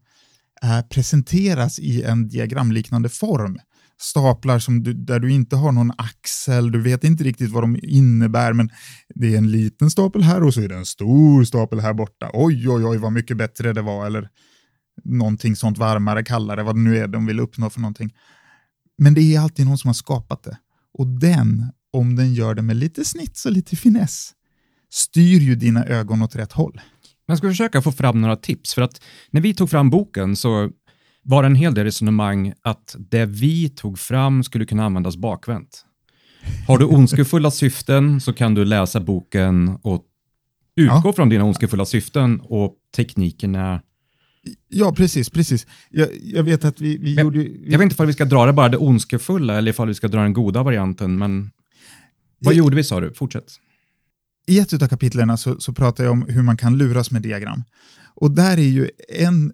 eh, 0.62 0.80
presenteras 0.90 1.78
i 1.78 2.02
en 2.02 2.28
diagramliknande 2.28 3.08
form. 3.08 3.58
Staplar 4.00 4.58
som 4.58 4.82
du, 4.82 4.92
där 4.92 5.20
du 5.20 5.32
inte 5.32 5.56
har 5.56 5.72
någon 5.72 5.92
axel, 5.98 6.72
du 6.72 6.82
vet 6.82 7.04
inte 7.04 7.24
riktigt 7.24 7.50
vad 7.50 7.62
de 7.62 7.78
innebär, 7.82 8.52
men 8.52 8.70
det 9.14 9.34
är 9.34 9.38
en 9.38 9.50
liten 9.50 9.90
stapel 9.90 10.22
här 10.22 10.42
och 10.42 10.54
så 10.54 10.60
är 10.60 10.68
det 10.68 10.74
en 10.74 10.86
stor 10.86 11.44
stapel 11.44 11.80
här 11.80 11.94
borta. 11.94 12.30
Oj, 12.32 12.68
oj, 12.68 12.84
oj, 12.84 12.98
vad 12.98 13.12
mycket 13.12 13.36
bättre 13.36 13.72
det 13.72 13.82
var, 13.82 14.06
eller 14.06 14.28
någonting 15.04 15.56
sånt 15.56 15.78
varmare, 15.78 16.24
kallare, 16.24 16.62
vad 16.62 16.74
det 16.74 16.80
nu 16.80 16.98
är 16.98 17.08
de 17.08 17.26
vill 17.26 17.40
uppnå 17.40 17.70
för 17.70 17.80
någonting. 17.80 18.14
Men 18.98 19.14
det 19.14 19.34
är 19.34 19.40
alltid 19.40 19.66
någon 19.66 19.78
som 19.78 19.88
har 19.88 19.94
skapat 19.94 20.42
det. 20.42 20.58
Och 20.98 21.06
den, 21.06 21.72
om 21.92 22.16
den 22.16 22.34
gör 22.34 22.54
det 22.54 22.62
med 22.62 22.76
lite 22.76 23.04
snits 23.04 23.46
och 23.46 23.52
lite 23.52 23.76
finess, 23.76 24.32
styr 24.90 25.40
ju 25.40 25.54
dina 25.54 25.84
ögon 25.84 26.22
åt 26.22 26.36
rätt 26.36 26.52
håll. 26.52 26.80
Jag 27.26 27.38
ska 27.38 27.48
försöka 27.48 27.82
få 27.82 27.92
fram 27.92 28.20
några 28.20 28.36
tips, 28.36 28.74
för 28.74 28.82
att 28.82 29.02
när 29.30 29.40
vi 29.40 29.54
tog 29.54 29.70
fram 29.70 29.90
boken 29.90 30.36
så 30.36 30.70
var 31.22 31.42
det 31.42 31.46
en 31.46 31.54
hel 31.54 31.74
del 31.74 31.84
resonemang 31.84 32.52
att 32.62 32.96
det 32.98 33.26
vi 33.26 33.68
tog 33.68 33.98
fram 33.98 34.42
skulle 34.44 34.66
kunna 34.66 34.84
användas 34.84 35.16
bakvänt. 35.16 35.84
Har 36.68 36.78
du 36.78 36.84
ondskefulla 36.84 37.50
syften 37.50 38.20
så 38.20 38.32
kan 38.32 38.54
du 38.54 38.64
läsa 38.64 39.00
boken 39.00 39.68
och 39.82 40.04
utgå 40.76 41.00
Ja. 41.04 41.12
från 41.12 41.28
dina 41.28 41.44
ondskefulla 41.44 41.84
syften 41.84 42.40
och 42.40 42.74
teknikerna. 42.96 43.82
Ja, 44.68 44.92
precis, 44.96 45.30
precis. 45.30 45.66
Jag, 45.90 46.08
jag 46.22 46.42
vet 46.42 46.64
att 46.64 46.80
vi, 46.80 46.98
vi 46.98 47.14
Men- 47.14 47.24
gjorde... 47.24 47.38
Vi, 47.38 47.62
Jag 47.64 47.78
vet 47.78 47.82
inte 47.84 47.94
ifall 47.94 48.06
vi 48.06 48.12
ska 48.12 48.24
dra 48.24 48.46
det 48.46 48.52
bara 48.52 48.68
det 48.68 48.76
ondskefulla 48.76 49.58
eller 49.58 49.70
ifall 49.70 49.88
vi 49.88 49.94
ska 49.94 50.08
dra 50.08 50.22
den 50.22 50.32
goda 50.32 50.62
varianten, 50.62 51.18
men 51.18 51.50
vad 52.38 52.54
Jag- 52.54 52.58
gjorde 52.58 52.76
vi 52.76 52.84
sa 52.84 53.00
du? 53.00 53.14
Fortsätt. 53.14 53.44
I 54.46 54.58
ett 54.58 54.82
av 54.82 54.88
kapitlen 54.88 55.38
så, 55.38 55.60
så 55.60 55.72
pratar 55.72 56.04
jag 56.04 56.12
om 56.12 56.22
hur 56.28 56.42
man 56.42 56.56
kan 56.56 56.78
luras 56.78 57.10
med 57.10 57.22
diagram. 57.22 57.64
Och 58.14 58.30
där 58.30 58.56
är 58.58 58.62
ju 58.68 58.90
en... 59.08 59.52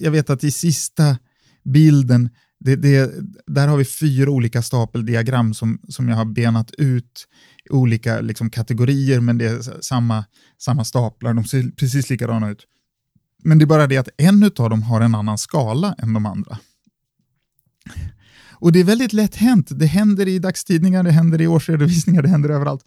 Jag 0.00 0.10
vet 0.10 0.30
att 0.30 0.44
i 0.44 0.50
sista 0.50 1.18
bilden, 1.64 2.30
det, 2.60 2.76
det, 2.76 3.12
där 3.46 3.68
har 3.68 3.76
vi 3.76 3.84
fyra 3.84 4.30
olika 4.30 4.62
stapeldiagram 4.62 5.54
som, 5.54 5.80
som 5.88 6.08
jag 6.08 6.16
har 6.16 6.24
benat 6.24 6.70
ut 6.70 7.28
i 7.64 7.70
olika 7.70 8.20
liksom, 8.20 8.50
kategorier, 8.50 9.20
men 9.20 9.38
det 9.38 9.44
är 9.44 9.82
samma, 9.82 10.24
samma 10.58 10.84
staplar, 10.84 11.34
de 11.34 11.44
ser 11.44 11.70
precis 11.70 12.10
likadana 12.10 12.50
ut. 12.50 12.66
Men 13.44 13.58
det 13.58 13.64
är 13.64 13.66
bara 13.66 13.86
det 13.86 13.96
att 13.96 14.08
en 14.16 14.44
av 14.44 14.70
dem 14.70 14.82
har 14.82 15.00
en 15.00 15.14
annan 15.14 15.38
skala 15.38 15.94
än 15.98 16.12
de 16.12 16.26
andra. 16.26 16.58
Och 18.60 18.72
det 18.72 18.80
är 18.80 18.84
väldigt 18.84 19.12
lätt 19.12 19.34
hänt. 19.34 19.68
Det 19.70 19.86
händer 19.86 20.28
i 20.28 20.38
dagstidningar, 20.38 21.02
det 21.02 21.10
händer 21.10 21.40
i 21.40 21.46
årsredovisningar, 21.46 22.22
det 22.22 22.28
händer 22.28 22.50
överallt. 22.50 22.84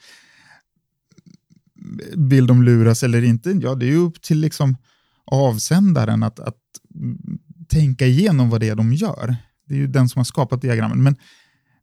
Vill 2.16 2.48
de 2.48 2.64
luras 2.64 3.04
eller 3.04 3.24
inte? 3.24 3.52
Ja, 3.52 3.76
det 3.76 3.86
är 3.86 3.90
ju 3.90 3.98
upp 3.98 4.22
till 4.22 4.40
liksom 4.40 4.78
avsändaren 5.26 6.24
att, 6.24 6.40
att 6.40 6.58
tänka 7.68 8.06
igenom 8.06 8.50
vad 8.50 8.60
det 8.60 8.70
är 8.70 8.76
de 8.76 8.94
gör. 8.94 9.36
Det 9.68 9.74
är 9.74 9.78
ju 9.78 9.88
den 9.88 10.10
som 10.10 10.20
har 10.20 10.24
skapat 10.24 10.62
diagrammen. 10.62 11.04
Men 11.04 11.16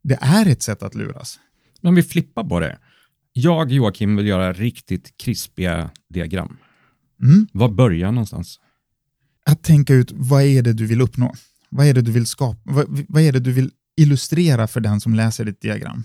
det 0.03 0.17
är 0.21 0.45
ett 0.45 0.61
sätt 0.61 0.83
att 0.83 0.95
luras. 0.95 1.39
Men 1.81 1.95
vi 1.95 2.03
flippar 2.03 2.43
på 2.43 2.59
det. 2.59 2.79
Jag, 3.33 3.71
Joakim, 3.71 4.15
vill 4.15 4.27
göra 4.27 4.53
riktigt 4.53 5.17
krispiga 5.17 5.89
diagram. 6.09 6.57
Mm. 7.23 7.47
Var 7.53 7.69
börjar 7.69 8.11
någonstans? 8.11 8.59
Att 9.45 9.63
tänka 9.63 9.93
ut 9.93 10.11
vad 10.15 10.43
är 10.43 10.61
det 10.61 10.73
du 10.73 10.85
vill 10.85 11.01
uppnå? 11.01 11.33
Vad 11.69 11.85
är 11.85 11.93
det 11.93 12.01
du 12.01 12.11
vill 12.11 12.25
skapa? 12.25 12.59
Vad, 12.63 13.05
vad 13.07 13.21
är 13.21 13.31
det 13.31 13.39
du 13.39 13.51
vill 13.51 13.71
illustrera 13.97 14.67
för 14.67 14.79
den 14.79 15.01
som 15.01 15.13
läser 15.13 15.45
ditt 15.45 15.61
diagram? 15.61 16.03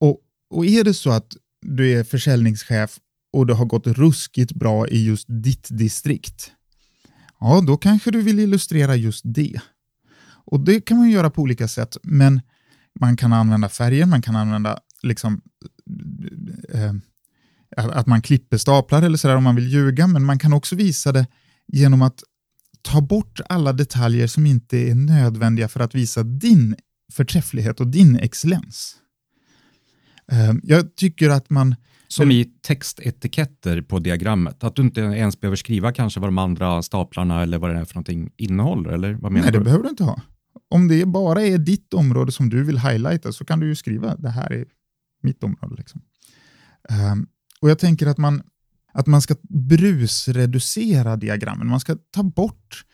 Och, 0.00 0.20
och 0.50 0.66
är 0.66 0.84
det 0.84 0.94
så 0.94 1.10
att 1.10 1.36
du 1.62 1.92
är 1.92 2.04
försäljningschef 2.04 2.98
och 3.32 3.46
det 3.46 3.54
har 3.54 3.64
gått 3.64 3.86
ruskigt 3.86 4.52
bra 4.52 4.88
i 4.88 5.06
just 5.06 5.26
ditt 5.28 5.68
distrikt, 5.70 6.52
ja, 7.40 7.60
då 7.66 7.76
kanske 7.76 8.10
du 8.10 8.22
vill 8.22 8.38
illustrera 8.38 8.96
just 8.96 9.22
det. 9.24 9.60
Och 10.44 10.60
det 10.60 10.80
kan 10.80 10.98
man 10.98 11.10
göra 11.10 11.30
på 11.30 11.42
olika 11.42 11.68
sätt, 11.68 11.96
men 12.02 12.40
man 13.00 13.16
kan 13.16 13.32
använda 13.32 13.68
färger, 13.68 14.06
man 14.06 14.22
kan 14.22 14.36
använda 14.36 14.78
liksom 15.02 15.40
eh, 16.74 16.84
eh, 17.76 17.86
att 17.96 18.06
man 18.06 18.22
klipper 18.22 18.58
staplar 18.58 19.02
eller 19.02 19.16
sådär 19.16 19.36
om 19.36 19.44
man 19.44 19.56
vill 19.56 19.72
ljuga, 19.72 20.06
men 20.06 20.24
man 20.24 20.38
kan 20.38 20.52
också 20.52 20.76
visa 20.76 21.12
det 21.12 21.26
genom 21.66 22.02
att 22.02 22.22
ta 22.82 23.00
bort 23.00 23.40
alla 23.48 23.72
detaljer 23.72 24.26
som 24.26 24.46
inte 24.46 24.76
är 24.76 24.94
nödvändiga 24.94 25.68
för 25.68 25.80
att 25.80 25.94
visa 25.94 26.22
din 26.22 26.76
förträfflighet 27.12 27.80
och 27.80 27.86
din 27.86 28.16
excellens. 28.16 28.96
Eh, 30.32 30.52
jag 30.62 30.96
tycker 30.96 31.30
att 31.30 31.50
man... 31.50 31.74
Som 32.12 32.30
i 32.30 32.44
textetiketter 32.44 33.82
på 33.82 33.98
diagrammet, 33.98 34.64
att 34.64 34.76
du 34.76 34.82
inte 34.82 35.00
ens 35.00 35.40
behöver 35.40 35.56
skriva 35.56 35.92
kanske 35.92 36.20
vad 36.20 36.28
de 36.28 36.38
andra 36.38 36.82
staplarna 36.82 37.42
eller 37.42 37.58
vad 37.58 37.70
det 37.70 37.78
är 37.78 37.84
för 37.84 37.94
någonting 37.94 38.30
innehåller, 38.36 38.90
eller 38.90 39.12
vad 39.12 39.32
menar 39.32 39.44
Nej, 39.44 39.52
du? 39.52 39.58
det 39.58 39.64
behöver 39.64 39.84
du 39.84 39.90
inte 39.90 40.04
ha. 40.04 40.20
Om 40.70 40.88
det 40.88 41.06
bara 41.06 41.42
är 41.42 41.58
ditt 41.58 41.94
område 41.94 42.32
som 42.32 42.48
du 42.48 42.64
vill 42.64 42.78
highlighta 42.78 43.32
så 43.32 43.44
kan 43.44 43.60
du 43.60 43.66
ju 43.66 43.74
skriva 43.74 44.16
det 44.16 44.30
här 44.30 44.52
är 44.52 44.64
mitt 45.22 45.44
område. 45.44 45.74
Liksom. 45.78 46.00
Um, 47.12 47.26
och 47.60 47.70
Jag 47.70 47.78
tänker 47.78 48.06
att 48.06 48.18
man, 48.18 48.42
att 48.92 49.06
man 49.06 49.22
ska 49.22 49.34
brusreducera 49.68 51.16
diagrammen. 51.16 51.66
Man 51.66 51.80
ska 51.80 51.96
ta 52.10 52.22
bort 52.22 52.84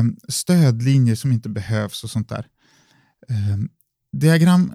um, 0.00 0.16
stödlinjer 0.28 1.14
som 1.14 1.32
inte 1.32 1.48
behövs 1.48 2.04
och 2.04 2.10
sånt 2.10 2.28
där. 2.28 2.46
Um, 3.28 3.68
diagram 4.12 4.74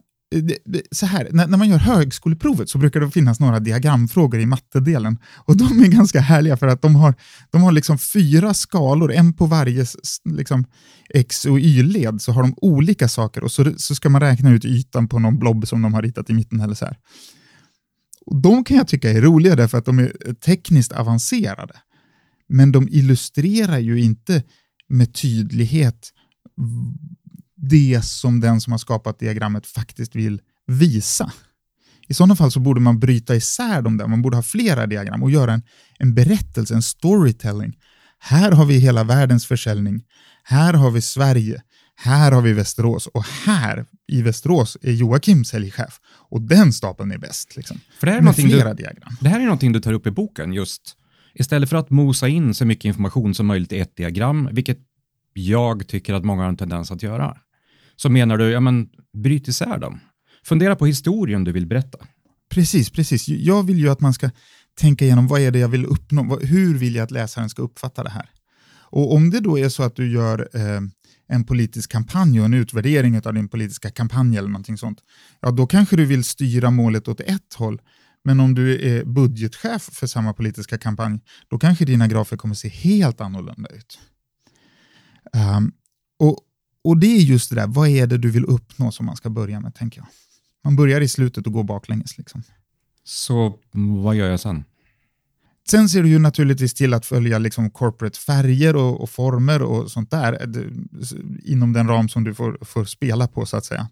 så 0.92 1.06
här, 1.06 1.28
när, 1.32 1.48
när, 1.48 1.58
man 1.58 1.70
gör 1.70 1.78
högskoleprovet 1.78 2.70
så 2.70 2.78
brukar 2.78 3.00
det 3.00 3.12
finnas 3.12 3.40
några 3.40 3.60
diagramfrågor 3.60 4.40
i 4.40 4.46
mattedelen. 4.46 5.18
Och 5.36 5.58
de 5.58 5.80
är 5.80 5.88
ganska 5.88 6.20
härliga 6.20 6.58
för 6.58 6.68
att 6.68 6.82
de 6.82 6.96
har, 6.96 7.16
de 7.50 7.62
har 7.62 7.72
liksom 7.72 7.98
fyra 7.98 8.54
skalor, 8.54 9.12
en 9.12 9.34
på 9.34 9.46
varje 9.46 9.86
liksom, 10.26 10.66
x 11.10 11.46
och 11.46 11.60
y-led, 11.60 12.22
så 12.22 12.32
har 12.32 12.42
de 12.42 12.54
olika 12.58 13.08
saker 13.08 13.44
och 13.44 13.52
så, 13.52 13.74
så 13.78 13.96
ska 13.96 14.10
man 14.10 14.22
räkna 14.22 14.52
ut 14.52 14.66
ytan 14.66 15.08
på 15.08 15.20
någon 15.20 15.40
blob 15.40 15.68
som 15.68 15.82
de 15.82 15.94
har 15.94 16.02
ritat 16.02 16.30
i 16.30 16.34
mitten. 16.34 16.60
eller 16.60 16.76
så 16.76 16.86
här. 16.86 16.98
Och 18.26 18.42
De 18.42 18.64
kan 18.64 18.78
jag 18.78 18.88
tycka 18.88 19.12
är 19.12 19.22
roliga 19.22 19.56
därför 19.56 19.78
att 19.78 19.86
de 19.86 20.00
är 20.00 20.34
tekniskt 20.34 20.92
avancerade. 20.92 21.74
Men 22.50 22.72
de 22.72 22.88
illustrerar 22.90 23.80
ju 23.80 24.02
inte 24.02 24.44
med 24.90 25.14
tydlighet 25.14 26.14
det 27.70 28.06
som 28.06 28.40
den 28.40 28.62
som 28.62 28.72
har 28.74 28.78
skapat 28.78 29.20
diagrammet 29.20 29.68
faktiskt 29.68 30.16
vill 30.16 30.42
visa. 30.68 31.32
I 32.08 32.14
sådana 32.14 32.36
fall 32.36 32.52
så 32.52 32.60
borde 32.60 32.82
man 32.82 33.00
bryta 33.00 33.36
isär 33.36 33.82
dem 33.82 33.98
där. 33.98 34.08
Man 34.08 34.22
borde 34.22 34.38
ha 34.38 34.44
flera 34.44 34.88
diagram 34.88 35.24
och 35.24 35.32
göra 35.32 35.54
en, 35.54 35.62
en 36.00 36.14
berättelse, 36.14 36.74
en 36.74 36.82
storytelling. 36.82 37.78
Här 38.20 38.52
har 38.52 38.66
vi 38.66 38.78
hela 38.78 39.04
världens 39.04 39.46
försäljning. 39.46 40.04
Här 40.44 40.74
har 40.74 40.92
vi 40.92 41.02
Sverige. 41.02 41.62
Här 41.96 42.32
har 42.32 42.42
vi 42.42 42.54
Västerås 42.54 43.08
och 43.08 43.26
här 43.46 43.86
i 44.08 44.22
Västerås 44.22 44.78
är 44.82 44.92
Joakim 44.92 45.46
säljchef 45.46 46.00
och 46.06 46.42
den 46.42 46.74
stapeln 46.74 47.12
är 47.12 47.18
bäst. 47.18 47.56
Liksom. 47.56 47.80
För 48.00 48.08
det 48.08 48.12
här 48.12 48.20
är 48.20 48.24
Med 48.24 48.36
flera 48.36 48.74
du, 48.74 48.84
diagram. 48.84 49.18
Det 49.22 49.30
här 49.30 49.40
är 49.40 49.44
någonting 49.44 49.72
du 49.72 49.80
tar 49.80 49.94
upp 49.94 50.08
i 50.08 50.12
boken, 50.12 50.54
just 50.54 50.96
istället 51.34 51.70
för 51.70 51.78
att 51.78 51.90
mosa 51.90 52.28
in 52.28 52.54
så 52.54 52.66
mycket 52.66 52.86
information 52.86 53.34
som 53.36 53.46
möjligt 53.46 53.72
i 53.74 53.80
ett 53.80 53.96
diagram, 53.96 54.50
vilket 54.52 54.78
jag 55.34 55.88
tycker 55.88 56.14
att 56.14 56.26
många 56.26 56.42
har 56.42 56.50
en 56.50 56.58
tendens 56.58 56.92
att 56.92 57.04
göra 57.04 57.38
så 57.98 58.10
menar 58.10 58.38
du, 58.38 58.50
ja 58.50 58.60
men 58.60 58.90
bryt 59.24 59.48
isär 59.48 59.78
dem. 59.78 60.00
Fundera 60.46 60.76
på 60.76 60.86
historien 60.86 61.44
du 61.44 61.52
vill 61.52 61.68
berätta. 61.68 61.98
Precis, 62.50 62.90
precis. 62.90 63.28
Jag 63.28 63.64
vill 63.64 63.78
ju 63.78 63.90
att 63.90 64.02
man 64.02 64.14
ska 64.14 64.30
tänka 64.80 65.06
igenom 65.06 65.28
vad 65.28 65.42
är 65.42 65.52
det 65.52 65.60
jag 65.60 65.68
vill 65.68 65.86
uppnå, 65.86 66.40
hur 66.40 66.78
vill 66.78 66.96
jag 66.96 67.04
att 67.04 67.12
läsaren 67.12 67.50
ska 67.50 67.62
uppfatta 67.62 68.04
det 68.04 68.10
här? 68.10 68.30
Och 68.90 69.14
om 69.14 69.30
det 69.30 69.40
då 69.40 69.60
är 69.60 69.70
så 69.70 69.84
att 69.84 69.96
du 69.96 70.12
gör 70.12 70.50
eh, 70.54 70.82
en 71.28 71.44
politisk 71.44 71.92
kampanj 71.92 72.40
och 72.40 72.46
en 72.46 72.54
utvärdering 72.54 73.22
av 73.26 73.34
din 73.34 73.50
politiska 73.50 73.90
kampanj 73.90 74.38
eller 74.38 74.50
någonting 74.50 74.78
sånt, 74.78 75.00
ja 75.42 75.52
då 75.52 75.68
kanske 75.68 75.96
du 75.96 76.06
vill 76.06 76.24
styra 76.24 76.72
målet 76.72 77.08
åt 77.08 77.20
ett 77.20 77.54
håll. 77.56 77.82
Men 78.24 78.40
om 78.40 78.54
du 78.54 78.82
är 78.90 79.06
budgetchef 79.06 79.82
för 79.82 80.08
samma 80.08 80.34
politiska 80.34 80.78
kampanj, 80.78 81.20
då 81.48 81.60
kanske 81.60 81.86
dina 81.86 82.08
grafer 82.08 82.38
kommer 82.38 82.56
se 82.56 82.68
helt 82.70 83.22
annorlunda 83.22 83.70
ut. 83.70 84.00
Um, 85.58 85.72
och 86.20 86.40
och 86.88 86.98
det 86.98 87.08
är 87.08 87.20
just 87.20 87.50
det 87.50 87.56
där, 87.56 87.68
vad 87.68 87.90
är 87.90 88.08
det 88.08 88.18
du 88.18 88.32
vill 88.32 88.46
uppnå 88.46 88.92
som 88.92 89.06
man 89.06 89.16
ska 89.16 89.30
börja 89.30 89.60
med, 89.60 89.76
tänker 89.76 90.00
jag. 90.00 90.08
Man 90.64 90.76
börjar 90.76 91.02
i 91.02 91.08
slutet 91.08 91.48
och 91.48 91.54
går 91.54 91.64
baklänges. 91.64 92.18
Liksom. 92.18 92.44
Så 93.04 93.60
vad 94.02 94.16
gör 94.16 94.30
jag 94.30 94.40
sen? 94.40 94.64
Sen 95.70 95.90
ser 95.90 96.04
du 96.04 96.10
ju 96.10 96.20
naturligtvis 96.20 96.74
till 96.74 96.94
att 96.94 97.06
följa 97.06 97.38
liksom 97.38 97.70
corporate 97.70 98.20
färger 98.20 98.76
och, 98.76 99.02
och 99.02 99.10
former 99.10 99.62
och 99.62 99.92
sånt 99.92 100.12
där 100.12 100.56
inom 101.44 101.74
den 101.74 101.88
ram 101.88 102.10
som 102.10 102.24
du 102.24 102.34
får, 102.34 102.58
får 102.66 102.86
spela 102.86 103.28
på 103.28 103.46
så 103.46 103.58
att 103.58 103.66
säga. 103.66 103.90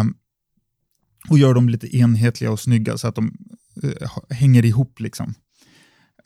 Um, 0.00 0.14
och 1.28 1.38
gör 1.38 1.54
dem 1.54 1.68
lite 1.68 1.96
enhetliga 1.96 2.50
och 2.50 2.60
snygga 2.60 2.98
så 2.98 3.08
att 3.08 3.14
de 3.14 3.36
uh, 3.84 3.92
hänger 4.30 4.64
ihop. 4.64 5.00
Liksom. 5.00 5.34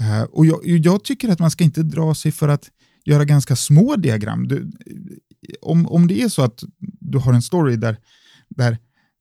Uh, 0.00 0.22
och 0.22 0.46
jag, 0.46 0.60
jag, 0.64 1.04
tycker 1.04 1.28
att 1.28 1.38
man 1.38 1.50
ska 1.50 1.64
inte 1.64 1.82
dra 1.82 2.14
sig 2.14 2.32
för 2.32 2.48
att 2.48 2.70
göra 3.04 3.24
ganska 3.24 3.56
små 3.56 3.96
diagram. 3.96 4.48
Du, 4.48 4.72
om, 5.62 5.86
om 5.86 6.06
det 6.06 6.22
är 6.22 6.28
så 6.28 6.42
att 6.42 6.62
du 7.00 7.18
har 7.18 7.32
en 7.32 7.42
story 7.42 7.76
där, 7.76 7.96
där 8.48 8.78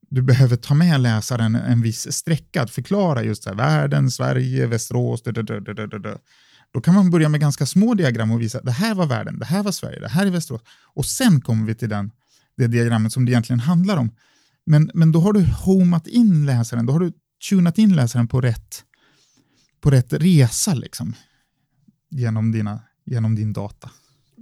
du 0.09 0.21
behöver 0.21 0.55
ta 0.55 0.73
med 0.73 1.01
läsaren 1.01 1.55
en 1.55 1.81
viss 1.81 2.11
sträcka 2.11 2.61
att 2.61 2.71
förklara 2.71 3.23
just 3.23 3.43
så 3.43 3.49
här, 3.49 3.57
världen, 3.57 4.11
Sverige, 4.11 4.67
Västerås, 4.67 5.23
da, 5.23 5.31
da, 5.31 5.43
da, 5.87 6.17
då 6.73 6.81
kan 6.81 6.95
man 6.95 7.11
börja 7.11 7.29
med 7.29 7.39
ganska 7.39 7.65
små 7.65 7.93
diagram 7.93 8.31
och 8.31 8.41
visa 8.41 8.61
det 8.61 8.71
här 8.71 8.95
var 8.95 9.05
världen, 9.05 9.39
det 9.39 9.45
här 9.45 9.63
var 9.63 9.71
Sverige, 9.71 9.99
det 9.99 10.07
här 10.07 10.25
är 10.25 10.31
Västerås. 10.31 10.61
Och 10.93 11.05
sen 11.05 11.41
kommer 11.41 11.65
vi 11.65 11.75
till 11.75 11.89
den, 11.89 12.11
det 12.57 12.67
diagrammet 12.67 13.13
som 13.13 13.25
det 13.25 13.31
egentligen 13.31 13.59
handlar 13.59 13.97
om. 13.97 14.11
Men, 14.65 14.91
men 14.93 15.11
då 15.11 15.19
har 15.19 15.33
du 15.33 15.45
homat 15.45 16.07
in 16.07 16.45
läsaren, 16.45 16.85
då 16.85 16.93
har 16.93 16.99
du 16.99 17.11
tunat 17.49 17.77
in 17.77 17.95
läsaren 17.95 18.27
på 18.27 18.41
rätt, 18.41 18.83
på 19.81 19.91
rätt 19.91 20.13
resa 20.13 20.73
liksom, 20.73 21.13
genom, 22.09 22.51
dina, 22.51 22.79
genom 23.05 23.35
din 23.35 23.53
data. 23.53 23.89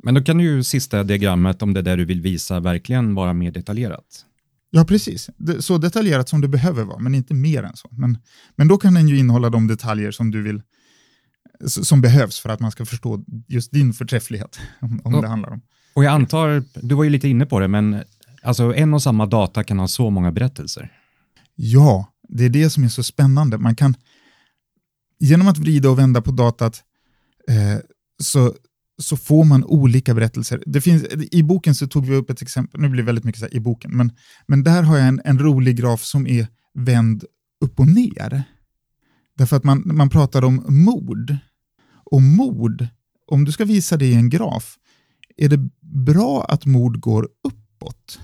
Men 0.03 0.13
då 0.13 0.23
kan 0.23 0.39
ju 0.39 0.63
sista 0.63 1.03
diagrammet, 1.03 1.61
om 1.61 1.73
det 1.73 1.79
är 1.79 1.83
det 1.83 1.95
du 1.95 2.05
vill 2.05 2.21
visa, 2.21 2.59
verkligen 2.59 3.15
vara 3.15 3.33
mer 3.33 3.51
detaljerat. 3.51 4.25
Ja, 4.71 4.85
precis. 4.85 5.29
Så 5.59 5.77
detaljerat 5.77 6.29
som 6.29 6.41
det 6.41 6.47
behöver 6.47 6.83
vara, 6.83 6.99
men 6.99 7.15
inte 7.15 7.33
mer 7.33 7.63
än 7.63 7.75
så. 7.75 7.87
Men, 7.91 8.17
men 8.55 8.67
då 8.67 8.77
kan 8.77 8.93
den 8.93 9.07
ju 9.07 9.17
innehålla 9.17 9.49
de 9.49 9.67
detaljer 9.67 10.11
som 10.11 10.31
du 10.31 10.41
vill 10.41 10.61
som 11.67 12.01
behövs 12.01 12.39
för 12.39 12.49
att 12.49 12.59
man 12.59 12.71
ska 12.71 12.85
förstå 12.85 13.23
just 13.47 13.71
din 13.71 13.93
förträfflighet, 13.93 14.59
om, 14.81 15.01
om 15.03 15.21
det 15.21 15.27
handlar 15.27 15.49
om. 15.49 15.61
Och 15.93 16.03
jag 16.03 16.13
antar, 16.13 16.63
du 16.73 16.95
var 16.95 17.03
ju 17.03 17.09
lite 17.09 17.27
inne 17.27 17.45
på 17.45 17.59
det, 17.59 17.67
men 17.67 18.03
alltså 18.41 18.75
en 18.75 18.93
och 18.93 19.01
samma 19.03 19.25
data 19.25 19.63
kan 19.63 19.79
ha 19.79 19.87
så 19.87 20.09
många 20.09 20.31
berättelser. 20.31 20.91
Ja, 21.55 22.07
det 22.29 22.45
är 22.45 22.49
det 22.49 22.69
som 22.69 22.83
är 22.83 22.87
så 22.87 23.03
spännande. 23.03 23.57
Man 23.57 23.75
kan, 23.75 23.95
genom 25.19 25.47
att 25.47 25.57
vrida 25.57 25.89
och 25.89 25.99
vända 25.99 26.21
på 26.21 26.31
datat 26.31 26.83
eh, 27.49 27.79
så, 28.23 28.53
så 29.01 29.17
får 29.17 29.43
man 29.43 29.63
olika 29.63 30.13
berättelser. 30.13 30.63
Det 30.65 30.81
finns, 30.81 31.03
I 31.31 31.43
boken 31.43 31.75
så 31.75 31.87
tog 31.87 32.05
vi 32.05 32.15
upp 32.15 32.29
ett 32.29 32.41
exempel, 32.41 32.81
nu 32.81 32.89
blir 32.89 33.01
det 33.01 33.05
väldigt 33.05 33.23
mycket 33.23 33.41
så 33.41 33.47
i 33.47 33.59
boken, 33.59 33.97
men, 33.97 34.11
men 34.47 34.63
där 34.63 34.83
har 34.83 34.97
jag 34.97 35.07
en, 35.07 35.21
en 35.25 35.39
rolig 35.39 35.77
graf 35.77 36.03
som 36.03 36.27
är 36.27 36.47
vänd 36.73 37.23
upp 37.61 37.79
och 37.79 37.87
ner. 37.87 38.43
Därför 39.37 39.55
att 39.57 39.63
man, 39.63 39.83
man 39.85 40.09
pratar 40.09 40.43
om 40.43 40.65
mord. 40.67 41.37
Och 42.05 42.21
mord, 42.21 42.87
om 43.27 43.45
du 43.45 43.51
ska 43.51 43.65
visa 43.65 43.97
det 43.97 44.05
i 44.05 44.13
en 44.13 44.29
graf, 44.29 44.77
är 45.37 45.49
det 45.49 45.69
bra 45.81 46.43
att 46.43 46.65
mord 46.65 46.99
går 46.99 47.29
uppåt? 47.43 48.19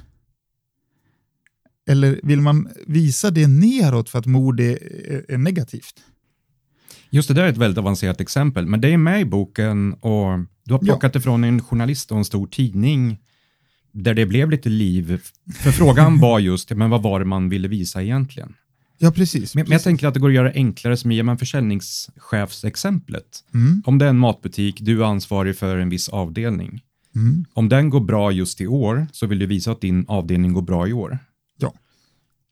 Eller 1.90 2.20
vill 2.24 2.42
man 2.42 2.70
visa 2.88 3.32
det 3.32 3.48
neråt 3.48 4.10
för 4.10 4.20
att 4.20 4.26
mord 4.26 4.60
är, 4.60 4.84
är, 5.12 5.32
är 5.32 5.38
negativt? 5.38 6.04
Just 7.10 7.28
det 7.28 7.34
där 7.34 7.44
är 7.44 7.50
ett 7.50 7.58
väldigt 7.58 7.78
avancerat 7.78 8.22
exempel, 8.22 8.66
men 8.66 8.82
det 8.82 8.94
är 8.94 8.98
med 8.98 9.22
i 9.22 9.26
boken 9.26 9.94
och 9.94 10.40
du 10.66 10.74
har 10.74 10.80
plockat 10.80 11.04
ja. 11.04 11.20
det 11.20 11.22
från 11.22 11.44
en 11.44 11.62
journalist 11.62 12.12
och 12.12 12.18
en 12.18 12.26
stor 12.26 12.48
tidning 12.48 13.18
där 13.92 14.14
det 14.14 14.26
blev 14.26 14.50
lite 14.50 14.70
liv. 14.70 15.22
För 15.54 15.72
frågan 15.72 16.20
var 16.20 16.40
just, 16.40 16.72
men 16.72 16.90
vad 16.90 17.02
var 17.02 17.20
det 17.20 17.26
man 17.26 17.50
ville 17.50 17.68
visa 17.68 18.04
egentligen? 18.04 18.54
Ja, 18.98 19.12
precis. 19.12 19.56
Men, 19.56 19.66
precis. 19.66 19.74
jag 19.74 19.84
tänker 19.84 20.08
att 20.08 20.14
det 20.14 20.20
går 20.20 20.30
att 20.30 20.36
göra 20.36 20.52
enklare 20.52 20.98
som 20.98 21.12
i 21.12 21.36
försäljningschefsexemplet. 21.40 23.44
Mm. 23.54 23.84
Om 23.86 23.98
det 23.98 24.06
är 24.06 24.10
en 24.10 24.20
matbutik, 24.20 24.78
du 24.82 25.02
är 25.02 25.06
ansvarig 25.06 25.58
för 25.58 25.78
en 25.78 25.90
viss 25.90 26.10
avdelning. 26.10 26.82
Mm. 27.16 27.46
Om 27.54 27.70
den 27.70 27.90
går 27.90 28.00
bra 28.00 28.32
just 28.32 28.62
i 28.62 28.68
år 28.68 29.08
så 29.12 29.28
vill 29.28 29.40
du 29.40 29.46
visa 29.46 29.72
att 29.72 29.82
din 29.82 30.06
avdelning 30.08 30.54
går 30.54 30.62
bra 30.62 30.88
i 30.88 30.94
år. 30.94 31.20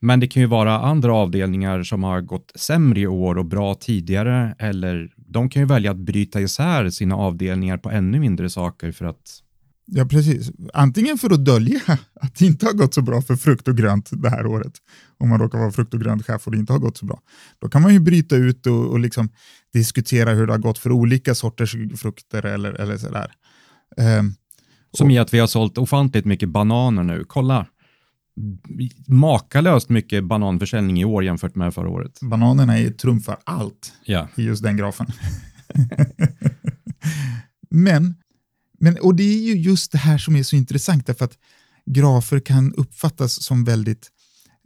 Men 0.02 0.20
det 0.20 0.28
kan 0.28 0.42
ju 0.42 0.48
vara 0.48 0.80
andra 0.80 1.14
avdelningar 1.14 1.84
som 1.84 2.04
har 2.04 2.22
gått 2.22 2.52
sämre 2.56 3.00
i 3.00 3.08
år 3.08 3.38
och 3.38 3.46
bra 3.46 3.76
tidigare, 3.76 4.56
eller 4.60 5.10
de 5.16 5.50
kan 5.50 5.62
ju 5.62 5.66
välja 5.66 5.92
att 5.92 5.98
bryta 5.98 6.42
isär 6.42 6.90
sina 6.90 7.16
avdelningar 7.16 7.78
på 7.78 7.90
ännu 7.90 8.20
mindre 8.20 8.50
saker 8.50 8.92
för 8.92 9.06
att 9.06 9.42
Ja, 9.92 10.06
precis. 10.06 10.52
Antingen 10.74 11.18
för 11.18 11.34
att 11.34 11.46
dölja 11.46 11.80
att 12.22 12.36
det 12.36 12.46
inte 12.46 12.66
har 12.66 12.74
gått 12.74 12.94
så 12.94 13.02
bra 13.02 13.22
för 13.22 13.36
frukt 13.36 13.68
och 13.68 13.78
grönt 13.78 14.10
det 14.12 14.30
här 14.30 14.46
året, 14.46 14.74
om 15.18 15.30
man 15.30 15.40
råkar 15.40 15.60
vara 15.60 15.72
frukt 15.72 15.94
och 15.94 16.02
grönt 16.02 16.26
chef 16.26 16.48
och 16.48 16.52
det 16.52 16.58
inte 16.58 16.74
har 16.74 16.80
gått 16.80 16.98
så 16.98 17.06
bra. 17.06 17.22
Då 17.60 17.70
kan 17.70 17.82
man 17.82 17.94
ju 17.94 18.00
bryta 18.00 18.36
ut 18.36 18.68
och, 18.68 18.86
och 18.86 19.00
liksom 19.00 19.30
diskutera 19.74 20.34
hur 20.34 20.48
det 20.48 20.54
har 20.54 20.60
gått 20.60 20.78
för 20.78 20.92
olika 20.92 21.36
sorters 21.36 21.76
frukter 21.96 22.46
eller, 22.46 22.74
eller 22.74 22.98
sådär. 22.98 23.32
Um, 24.20 24.36
som 24.92 25.12
i 25.12 25.18
att 25.18 25.34
vi 25.34 25.40
har 25.40 25.48
sålt 25.48 25.78
ofantligt 25.78 26.26
mycket 26.26 26.50
bananer 26.50 27.04
nu. 27.04 27.24
Kolla, 27.28 27.66
makalöst 29.08 29.90
mycket 29.90 30.24
bananförsäljning 30.24 31.02
i 31.02 31.06
år 31.06 31.24
jämfört 31.24 31.56
med 31.56 31.74
förra 31.74 31.90
året. 31.90 32.20
Bananerna 32.22 32.80
är 32.80 32.90
trumfar 32.90 33.38
allt 33.44 33.94
ja. 34.06 34.28
i 34.36 34.44
just 34.44 34.64
den 34.64 34.78
grafen. 34.78 35.08
men, 37.70 38.16
men, 38.80 38.98
och 38.98 39.16
det 39.16 39.24
är 39.24 39.42
ju 39.42 39.58
just 39.58 39.92
det 39.92 39.98
här 39.98 40.18
som 40.18 40.36
är 40.36 40.44
så 40.44 40.56
intressant, 40.56 41.06
därför 41.06 41.26
att 41.26 41.38
grafer 41.86 42.40
kan 42.40 42.74
uppfattas 42.74 43.44
som 43.44 43.64
väldigt 43.64 44.12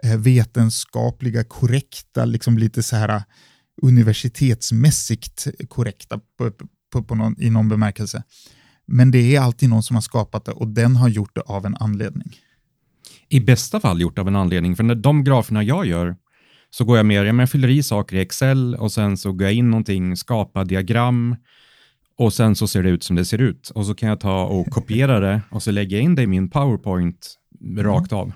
eh, 0.04 0.18
vetenskapliga, 0.18 1.44
korrekta, 1.44 2.26
liksom 2.26 2.58
lite 2.58 2.84
så 2.84 2.96
här 2.96 3.24
universitetsmässigt 3.82 5.48
korrekta 5.70 6.20
på, 6.38 6.52
på, 6.92 7.04
på 7.04 7.16
någon, 7.16 7.42
i 7.42 7.50
någon 7.50 7.70
bemärkelse. 7.70 8.24
Men 8.86 9.12
det 9.12 9.36
är 9.36 9.42
alltid 9.42 9.70
någon 9.70 9.84
som 9.84 9.96
har 9.96 10.02
skapat 10.02 10.46
det 10.46 10.52
och 10.52 10.68
den 10.68 10.96
har 10.96 11.10
gjort 11.10 11.36
det 11.36 11.42
av 11.42 11.66
en 11.66 11.76
anledning. 11.76 12.40
I 13.34 13.40
bästa 13.40 13.80
fall 13.80 14.02
gjort 14.02 14.20
av 14.20 14.28
en 14.28 14.36
anledning, 14.36 14.76
för 14.76 14.84
när 14.84 14.96
de 14.96 15.24
graferna 15.24 15.64
jag 15.64 15.86
gör 15.86 16.16
så 16.70 16.86
går 16.86 16.98
jag 16.98 17.06
mer, 17.06 17.26
jag 17.26 17.50
fyller 17.50 17.68
i 17.68 17.84
saker 17.84 18.16
i 18.16 18.20
Excel 18.20 18.76
och 18.76 18.92
sen 18.92 19.18
så 19.18 19.32
går 19.32 19.44
jag 19.44 19.54
in 19.54 19.70
någonting, 19.70 20.18
skapar 20.18 20.66
diagram 20.66 21.36
och 22.18 22.34
sen 22.34 22.56
så 22.56 22.68
ser 22.68 22.84
det 22.84 22.90
ut 22.90 23.04
som 23.04 23.16
det 23.16 23.26
ser 23.26 23.42
ut. 23.42 23.70
Och 23.70 23.86
så 23.86 23.96
kan 23.96 24.10
jag 24.10 24.20
ta 24.20 24.46
och 24.46 24.68
kopiera 24.68 25.20
det 25.20 25.42
och 25.50 25.64
så 25.64 25.72
lägger 25.72 25.98
jag 25.98 26.04
in 26.04 26.16
det 26.16 26.22
i 26.22 26.28
min 26.28 26.50
PowerPoint 26.50 27.36
rakt 27.78 28.14
av 28.14 28.34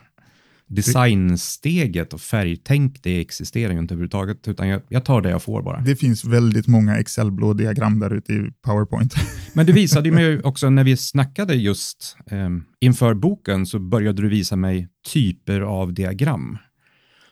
designsteget 0.67 2.13
och 2.13 2.21
färgtänk, 2.21 3.03
det 3.03 3.21
existerar 3.21 3.73
ju 3.73 3.79
inte 3.79 3.93
överhuvudtaget, 3.93 4.47
utan 4.47 4.67
jag, 4.67 4.81
jag 4.89 5.05
tar 5.05 5.21
det 5.21 5.29
jag 5.29 5.43
får 5.43 5.61
bara. 5.61 5.81
Det 5.81 5.95
finns 5.95 6.25
väldigt 6.25 6.67
många 6.67 6.97
Excel-blå 6.97 7.53
diagram 7.53 7.99
där 7.99 8.13
ute 8.13 8.33
i 8.33 8.51
PowerPoint. 8.61 9.15
Men 9.53 9.65
du 9.65 9.73
visade 9.73 10.11
mig 10.11 10.41
också 10.41 10.69
när 10.69 10.83
vi 10.83 10.97
snackade 10.97 11.55
just 11.55 12.17
eh, 12.31 12.49
inför 12.79 13.13
boken 13.13 13.65
så 13.65 13.79
började 13.79 14.21
du 14.21 14.29
visa 14.29 14.55
mig 14.55 14.87
typer 15.13 15.61
av 15.61 15.93
diagram. 15.93 16.57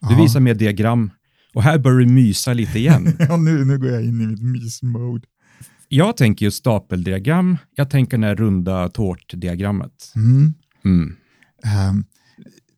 Du 0.01 0.07
Aha. 0.07 0.23
visar 0.23 0.39
mig 0.39 0.55
diagram 0.55 1.11
och 1.53 1.63
här 1.63 1.79
börjar 1.79 1.99
du 1.99 2.05
mysa 2.05 2.53
lite 2.53 2.79
igen. 2.79 3.15
ja, 3.19 3.37
nu, 3.37 3.65
nu 3.65 3.77
går 3.77 3.89
jag 3.89 4.03
in 4.03 4.21
i 4.21 4.27
mitt 4.27 4.41
mys-mode. 4.41 5.27
Jag 5.87 6.17
tänker 6.17 6.45
just 6.45 6.57
stapeldiagram, 6.57 7.57
jag 7.75 7.89
tänker 7.89 8.17
det 8.17 8.35
runda 8.35 8.89
tårtdiagrammet. 8.89 10.13
Mm. 10.15 10.53
Mm. 10.85 11.15
Um, 11.89 12.05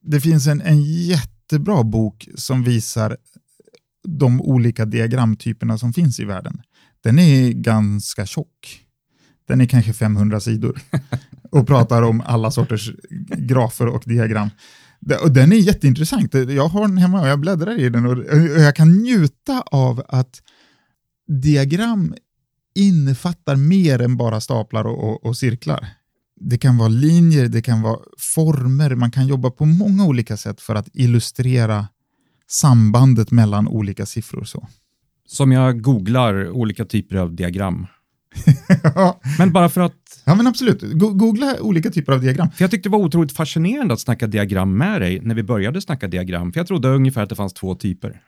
det 0.05 0.21
finns 0.21 0.47
en, 0.47 0.61
en 0.61 0.81
jättebra 0.81 1.83
bok 1.83 2.27
som 2.35 2.63
visar 2.63 3.17
de 4.07 4.41
olika 4.41 4.85
diagramtyperna 4.85 5.77
som 5.77 5.93
finns 5.93 6.19
i 6.19 6.25
världen. 6.25 6.61
Den 7.01 7.19
är 7.19 7.51
ganska 7.51 8.25
tjock. 8.25 8.81
Den 9.47 9.61
är 9.61 9.65
kanske 9.65 9.93
500 9.93 10.39
sidor 10.39 10.81
och 11.51 11.67
pratar 11.67 12.01
om 12.01 12.21
alla 12.21 12.51
sorters 12.51 12.91
grafer 13.37 13.87
och 13.87 14.03
diagram. 14.05 14.49
Och 15.23 15.31
den 15.31 15.51
är 15.51 15.55
jätteintressant. 15.55 16.33
Jag 16.33 16.67
har 16.67 16.87
den 16.87 16.97
hemma 16.97 17.21
och 17.21 17.27
jag 17.27 17.39
bläddrar 17.39 17.79
i 17.79 17.89
den 17.89 18.05
och 18.05 18.25
jag 18.61 18.75
kan 18.75 18.91
njuta 18.91 19.61
av 19.61 20.03
att 20.07 20.41
diagram 21.27 22.15
innefattar 22.75 23.55
mer 23.55 24.01
än 24.01 24.17
bara 24.17 24.41
staplar 24.41 24.85
och, 24.85 25.09
och, 25.09 25.25
och 25.25 25.37
cirklar 25.37 25.87
det 26.41 26.57
kan 26.57 26.77
vara 26.77 26.89
linjer, 26.89 27.47
det 27.47 27.61
kan 27.61 27.81
vara 27.81 27.99
former, 28.35 28.95
man 28.95 29.11
kan 29.11 29.27
jobba 29.27 29.51
på 29.51 29.65
många 29.65 30.05
olika 30.05 30.37
sätt 30.37 30.61
för 30.61 30.75
att 30.75 30.89
illustrera 30.93 31.87
sambandet 32.47 33.31
mellan 33.31 33.67
olika 33.67 34.05
siffror. 34.05 34.43
Så. 34.43 34.67
Som 35.25 35.51
jag 35.51 35.81
googlar 35.81 36.49
olika 36.49 36.85
typer 36.85 37.15
av 37.15 37.35
diagram. 37.35 37.87
Men 39.37 39.53
bara 39.53 39.69
för 39.69 39.81
att... 39.81 40.21
Ja, 40.25 40.35
men 40.35 40.47
absolut. 40.47 40.83
Googla 40.93 41.61
olika 41.61 41.89
typer 41.89 42.13
av 42.13 42.21
diagram. 42.21 42.51
För 42.51 42.63
Jag 42.63 42.71
tyckte 42.71 42.89
det 42.89 42.91
var 42.91 42.99
otroligt 42.99 43.31
fascinerande 43.31 43.93
att 43.93 43.99
snacka 43.99 44.27
diagram 44.27 44.77
med 44.77 45.01
dig 45.01 45.19
när 45.21 45.35
vi 45.35 45.43
började 45.43 45.81
snacka 45.81 46.07
diagram, 46.07 46.53
för 46.53 46.59
jag 46.59 46.67
trodde 46.67 46.87
ungefär 46.87 47.23
att 47.23 47.29
det 47.29 47.35
fanns 47.35 47.53
två 47.53 47.75
typer. 47.75 48.21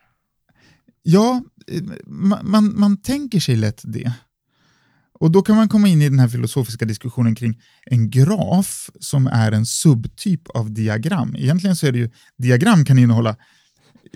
Ja, 1.03 1.43
eh, 1.71 1.81
man, 2.05 2.39
man, 2.43 2.79
man 2.79 2.97
tänker 2.97 3.39
sig 3.39 3.55
lätt 3.55 3.81
det. 3.85 4.13
Och 5.19 5.31
då 5.31 5.41
kan 5.41 5.55
man 5.55 5.69
komma 5.69 5.87
in 5.87 6.01
i 6.01 6.09
den 6.09 6.19
här 6.19 6.27
filosofiska 6.27 6.85
diskussionen 6.85 7.35
kring 7.35 7.61
en 7.85 8.09
graf 8.09 8.89
som 8.99 9.27
är 9.27 9.51
en 9.51 9.65
subtyp 9.65 10.47
av 10.49 10.73
diagram. 10.73 11.35
Egentligen 11.35 11.75
så 11.75 11.87
är 11.87 11.91
det 11.91 11.97
ju, 11.97 12.09
diagram 12.37 12.85
kan 12.85 12.99
innehålla 12.99 13.35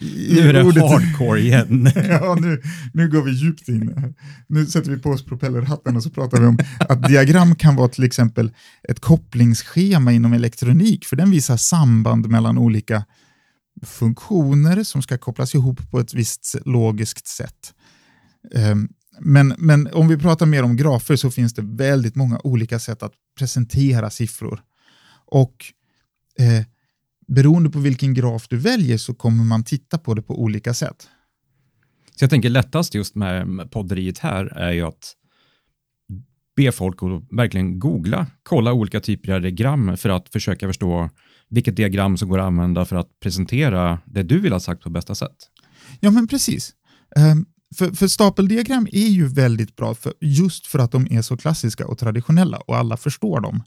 nu 0.01 0.49
är 0.49 0.53
det 0.53 0.63
ordet. 0.63 0.83
hardcore 0.83 1.39
igen. 1.39 1.91
ja, 1.95 2.37
nu, 2.41 2.61
nu 2.93 3.09
går 3.09 3.21
vi 3.21 3.31
djupt 3.31 3.67
in. 3.67 4.13
Nu 4.47 4.65
sätter 4.65 4.91
vi 4.91 4.97
på 4.97 5.09
oss 5.09 5.25
propellerhatten 5.25 5.95
och 5.95 6.03
så 6.03 6.09
pratar 6.09 6.39
vi 6.39 6.45
om 6.45 6.57
att 6.79 7.07
diagram 7.07 7.55
kan 7.55 7.75
vara 7.75 7.87
till 7.87 8.03
exempel 8.03 8.51
ett 8.89 8.99
kopplingsschema 8.99 10.11
inom 10.11 10.33
elektronik, 10.33 11.05
för 11.05 11.15
den 11.15 11.31
visar 11.31 11.57
samband 11.57 12.29
mellan 12.29 12.57
olika 12.57 13.05
funktioner 13.85 14.83
som 14.83 15.01
ska 15.01 15.17
kopplas 15.17 15.55
ihop 15.55 15.91
på 15.91 15.99
ett 15.99 16.13
visst 16.13 16.55
logiskt 16.65 17.27
sätt. 17.27 17.73
Um, 18.55 18.89
men, 19.23 19.55
men 19.57 19.88
om 19.93 20.07
vi 20.07 20.17
pratar 20.17 20.45
mer 20.45 20.63
om 20.63 20.75
grafer 20.75 21.15
så 21.15 21.31
finns 21.31 21.53
det 21.53 21.62
väldigt 21.62 22.15
många 22.15 22.39
olika 22.43 22.79
sätt 22.79 23.03
att 23.03 23.13
presentera 23.38 24.10
siffror. 24.10 24.62
Och 25.25 25.65
eh, 26.39 26.65
beroende 27.27 27.69
på 27.69 27.79
vilken 27.79 28.13
graf 28.13 28.47
du 28.47 28.57
väljer 28.57 28.97
så 28.97 29.13
kommer 29.13 29.43
man 29.43 29.63
titta 29.63 29.97
på 29.97 30.13
det 30.13 30.21
på 30.21 30.41
olika 30.41 30.73
sätt. 30.73 31.10
Så 32.15 32.23
jag 32.23 32.29
tänker 32.29 32.49
lättast 32.49 32.95
just 32.95 33.15
med 33.15 33.71
podderiet 33.71 34.19
här 34.19 34.45
är 34.45 34.71
ju 34.71 34.81
att 34.81 35.15
be 36.55 36.71
folk 36.71 37.03
att 37.03 37.38
verkligen 37.38 37.79
googla, 37.79 38.27
kolla 38.43 38.73
olika 38.73 38.99
typer 38.99 39.34
av 39.34 39.41
diagram 39.41 39.97
för 39.97 40.10
att 40.10 40.29
försöka 40.29 40.67
förstå 40.67 41.10
vilket 41.49 41.75
diagram 41.75 42.17
som 42.17 42.29
går 42.29 42.39
att 42.39 42.45
använda 42.45 42.86
för 42.86 42.95
att 42.95 43.19
presentera 43.19 43.99
det 44.05 44.23
du 44.23 44.39
vill 44.39 44.53
ha 44.53 44.60
sagt 44.60 44.84
på 44.84 44.89
bästa 44.89 45.15
sätt. 45.15 45.38
Ja, 45.99 46.12
men 46.12 46.27
precis. 46.27 46.73
För, 47.75 47.91
för 47.91 48.07
stapeldiagram 48.07 48.88
är 48.91 49.07
ju 49.07 49.27
väldigt 49.27 49.75
bra 49.75 49.95
för, 49.95 50.13
just 50.19 50.67
för 50.67 50.79
att 50.79 50.91
de 50.91 51.07
är 51.12 51.21
så 51.21 51.38
klassiska 51.38 51.88
och 51.88 51.97
traditionella 51.97 52.57
och 52.57 52.77
alla 52.77 52.97
förstår 52.97 53.39
dem. 53.41 53.63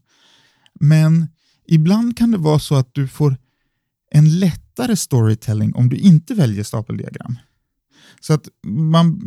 Men 0.80 1.28
ibland 1.66 2.18
kan 2.18 2.30
det 2.30 2.38
vara 2.38 2.58
så 2.58 2.74
att 2.74 2.94
du 2.94 3.08
får 3.08 3.36
en 4.10 4.38
lättare 4.38 4.96
storytelling 4.96 5.74
om 5.74 5.88
du 5.88 5.96
inte 5.96 6.34
väljer 6.34 6.64
stapeldiagram. 6.64 7.36
Så 8.20 8.32
att 8.32 8.48
man 8.66 9.20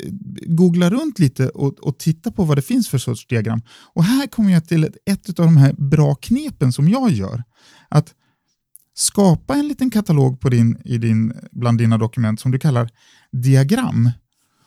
eh, 0.00 0.10
googlar 0.46 0.90
runt 0.90 1.18
lite 1.18 1.48
och, 1.48 1.78
och 1.78 1.98
tittar 1.98 2.30
på 2.30 2.44
vad 2.44 2.58
det 2.58 2.62
finns 2.62 2.88
för 2.88 2.98
sorts 2.98 3.26
diagram. 3.26 3.60
Och 3.68 4.04
här 4.04 4.26
kommer 4.26 4.52
jag 4.52 4.68
till 4.68 4.84
ett, 4.84 4.96
ett 5.06 5.28
av 5.28 5.46
de 5.46 5.56
här 5.56 5.72
bra 5.72 6.14
knepen 6.14 6.72
som 6.72 6.88
jag 6.88 7.10
gör. 7.10 7.42
Att 7.88 8.14
skapa 8.94 9.54
en 9.54 9.68
liten 9.68 9.90
katalog 9.90 10.40
på 10.40 10.48
din, 10.48 10.78
i 10.84 10.98
din, 10.98 11.32
bland 11.50 11.78
dina 11.78 11.98
dokument 11.98 12.40
som 12.40 12.50
du 12.50 12.58
kallar 12.58 12.90
diagram. 13.32 14.10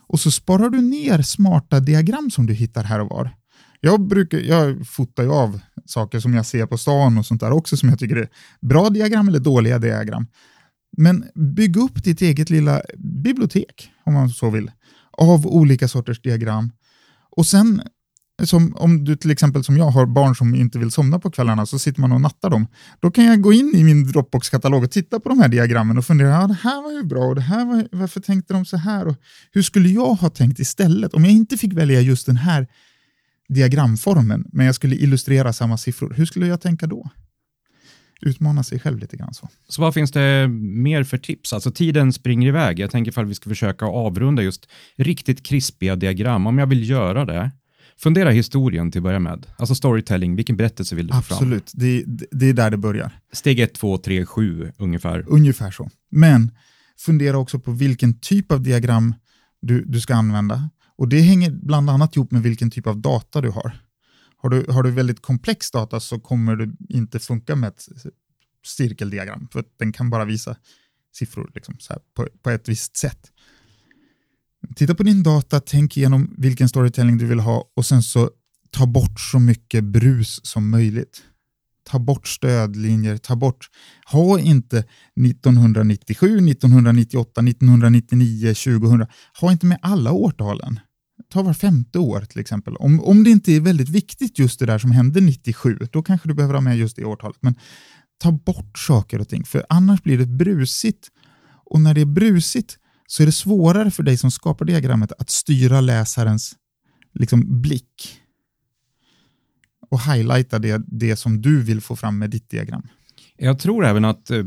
Och 0.08 0.20
så 0.20 0.32
sparar 0.32 0.70
du 0.70 0.82
ner 0.82 1.22
smarta 1.22 1.80
diagram 1.80 2.32
som 2.32 2.46
du 2.46 2.54
hittar 2.54 2.84
här 2.84 3.00
och 3.00 3.10
var. 3.10 3.32
Jag, 3.80 4.08
brukar, 4.08 4.38
jag 4.38 4.88
fotar 4.88 5.24
ju 5.24 5.32
av 5.32 5.60
saker 5.86 6.20
som 6.20 6.34
jag 6.34 6.46
ser 6.46 6.66
på 6.66 6.78
stan 6.78 7.18
och 7.18 7.26
sånt 7.26 7.42
där 7.42 7.52
också 7.52 7.78
som 7.78 7.90
jag 7.90 8.00
tycker 8.00 8.16
är 8.16 8.30
bra 8.62 8.90
diagram 8.90 9.28
eller 9.28 9.40
dåliga 9.40 9.80
diagram. 9.80 10.28
Men 10.98 11.26
bygg 11.36 11.78
upp 11.78 12.04
ditt 12.04 12.22
eget 12.22 12.50
lilla 12.50 12.82
bibliotek, 12.98 13.92
om 14.04 14.14
man 14.14 14.30
så 14.30 14.50
vill, 14.50 14.72
av 15.12 15.48
olika 15.48 15.88
sorters 15.88 16.22
diagram. 16.22 16.72
Och 17.30 17.46
sen 17.46 17.82
som 18.46 18.76
om 18.76 19.04
du 19.04 19.16
till 19.16 19.32
exempel 19.32 19.64
som 19.64 19.78
jag 19.78 19.90
har 19.90 20.06
barn 20.06 20.36
som 20.36 20.56
inte 20.56 20.80
vill 20.80 20.92
somna 20.92 21.20
på 21.20 21.32
kvällarna 21.32 21.66
så 21.66 21.80
sitter 21.80 22.02
man 22.02 22.12
och 22.12 22.22
nattar 22.22 22.50
dem. 22.50 22.68
Då 23.00 23.12
kan 23.12 23.26
jag 23.26 23.42
gå 23.42 23.54
in 23.54 23.72
i 23.76 23.84
min 23.84 24.08
Dropbox-katalog 24.08 24.84
och 24.84 24.92
titta 24.92 25.20
på 25.20 25.30
de 25.30 25.40
här 25.40 25.48
diagrammen 25.48 25.98
och 25.98 26.06
fundera, 26.06 26.30
ja, 26.30 26.48
det 26.48 26.58
här 26.64 26.84
var 26.84 26.92
ju 26.92 27.04
bra 27.04 27.26
och 27.26 27.36
det 27.36 27.42
här 27.42 27.66
var, 27.66 27.88
varför 27.92 28.20
tänkte 28.20 28.54
de 28.54 28.66
så 28.66 28.78
här 28.78 29.08
och 29.08 29.16
hur 29.52 29.62
skulle 29.62 29.90
jag 29.90 30.14
ha 30.14 30.30
tänkt 30.30 30.60
istället 30.60 31.14
om 31.14 31.26
jag 31.26 31.34
inte 31.34 31.58
fick 31.58 31.74
välja 31.74 32.02
just 32.02 32.26
den 32.26 32.38
här 32.38 32.68
diagramformen 33.50 34.46
men 34.54 34.66
jag 34.66 34.76
skulle 34.76 34.96
illustrera 34.96 35.54
samma 35.54 35.78
siffror, 35.78 36.14
hur 36.18 36.26
skulle 36.26 36.48
jag 36.48 36.62
tänka 36.62 36.88
då? 36.88 37.10
Utmana 38.22 38.64
sig 38.64 38.80
själv 38.80 39.00
lite 39.00 39.18
grann 39.18 39.34
så. 39.34 39.50
Så 39.68 39.82
vad 39.82 39.94
finns 39.94 40.12
det 40.12 40.48
mer 40.48 41.04
för 41.04 41.18
tips? 41.18 41.54
Alltså 41.54 41.72
tiden 41.72 42.14
springer 42.14 42.48
iväg. 42.48 42.80
Jag 42.80 42.92
tänker 42.92 43.12
ifall 43.12 43.26
vi 43.26 43.36
ska 43.36 43.50
försöka 43.50 43.86
avrunda 43.86 44.42
just 44.42 44.70
riktigt 44.96 45.44
krispiga 45.44 45.96
diagram. 45.96 46.48
Om 46.48 46.58
jag 46.58 46.68
vill 46.68 46.90
göra 46.90 47.26
det, 47.26 47.52
Fundera 47.98 48.30
historien 48.30 48.92
till 48.92 49.00
att 49.00 49.04
börja 49.04 49.20
med. 49.20 49.46
Alltså 49.58 49.76
storytelling, 49.76 50.36
vilken 50.36 50.58
berättelse 50.58 50.96
vill 50.96 51.08
du 51.08 51.14
få 51.14 51.22
fram? 51.22 51.36
Absolut, 51.36 51.72
det, 51.74 52.04
det 52.32 52.50
är 52.50 52.54
där 52.54 52.72
det 52.72 52.78
börjar. 52.78 53.20
Steg 53.34 53.60
1, 53.60 53.74
2, 53.74 53.98
3, 53.98 54.26
7 54.26 54.72
ungefär. 54.78 55.26
Ungefär 55.28 55.72
så. 55.72 55.90
Men 56.10 56.52
fundera 57.00 57.38
också 57.38 57.60
på 57.60 57.72
vilken 57.72 58.20
typ 58.20 58.52
av 58.52 58.62
diagram 58.62 59.16
du, 59.62 59.86
du 59.86 60.02
ska 60.02 60.16
använda. 60.16 60.70
Och 60.96 61.08
Det 61.08 61.22
hänger 61.22 61.52
bland 61.52 61.90
annat 61.90 62.16
ihop 62.16 62.32
med 62.32 62.42
vilken 62.42 62.72
typ 62.72 62.88
av 62.88 62.98
data 62.98 63.42
du 63.42 63.50
har. 63.50 63.80
Har 64.38 64.50
du, 64.50 64.66
har 64.70 64.84
du 64.84 64.92
väldigt 64.92 65.22
komplex 65.22 65.72
data 65.72 66.00
så 66.00 66.20
kommer 66.20 66.56
det 66.56 66.72
inte 66.90 67.20
funka 67.20 67.56
med 67.56 67.68
ett 67.68 67.88
cirkeldiagram, 68.66 69.48
för 69.52 69.64
den 69.80 69.92
kan 69.92 70.10
bara 70.10 70.26
visa 70.26 70.56
siffror 71.16 71.52
liksom, 71.56 71.78
på, 72.16 72.28
på 72.42 72.50
ett 72.50 72.70
visst 72.70 72.98
sätt. 72.98 73.32
Titta 74.76 74.96
på 74.96 75.04
din 75.04 75.24
data, 75.24 75.60
tänk 75.60 75.98
igenom 75.98 76.36
vilken 76.38 76.70
storytelling 76.70 77.18
du 77.18 77.26
vill 77.26 77.40
ha 77.40 77.72
och 77.76 77.86
sen 77.86 78.04
så 78.04 78.30
ta 78.72 78.86
bort 78.86 79.20
så 79.20 79.40
mycket 79.40 79.84
brus 79.84 80.40
som 80.44 80.70
möjligt. 80.70 81.22
Ta 81.84 82.00
bort 82.00 82.28
stödlinjer, 82.28 83.18
ta 83.18 83.36
bort, 83.36 83.70
ha 84.06 84.40
inte 84.40 84.78
1997, 85.28 86.28
1998, 86.50 87.42
1999, 87.42 88.48
2000, 88.48 89.06
ha 89.42 89.52
inte 89.52 89.66
med 89.66 89.80
alla 89.82 90.12
årtalen. 90.12 90.80
Ta 91.30 91.42
var 91.42 91.54
femte 91.54 92.00
år 92.00 92.22
till 92.22 92.40
exempel. 92.40 92.76
Om, 92.76 93.00
om 93.00 93.24
det 93.24 93.30
inte 93.30 93.52
är 93.52 93.60
väldigt 93.60 93.90
viktigt 93.90 94.40
just 94.40 94.60
det 94.60 94.66
där 94.66 94.80
som 94.80 94.92
hände 94.92 95.22
97, 95.22 95.78
då 95.92 96.04
kanske 96.04 96.28
du 96.28 96.34
behöver 96.34 96.54
ha 96.54 96.62
med 96.62 96.78
just 96.78 96.96
det 96.96 97.06
årtalet. 97.06 97.38
Men 97.42 97.56
ta 98.18 98.32
bort 98.32 98.80
saker 98.80 99.20
och 99.20 99.30
ting, 99.30 99.44
för 99.44 99.66
annars 99.70 100.04
blir 100.04 100.18
det 100.18 100.26
brusigt. 100.26 101.08
Och 101.66 101.82
när 101.82 101.94
det 101.94 102.02
är 102.02 102.06
brusigt 102.06 102.78
så 103.08 103.24
är 103.24 103.26
det 103.26 103.32
svårare 103.32 103.92
för 103.92 104.04
dig 104.04 104.18
som 104.18 104.32
skapar 104.32 104.66
diagrammet 104.66 105.12
att 105.20 105.30
styra 105.30 105.82
läsarens 105.82 106.56
liksom, 107.14 107.62
blick 107.62 108.20
och 109.90 110.02
highlighta 110.02 110.60
det, 110.60 110.82
det 110.88 111.16
som 111.16 111.42
du 111.42 111.62
vill 111.62 111.82
få 111.82 111.96
fram 111.96 112.20
med 112.20 112.30
ditt 112.30 112.50
diagram. 112.50 112.88
Jag 113.38 113.60
tror 113.60 113.86
även 113.86 114.06
att 114.06 114.32
eh, 114.32 114.44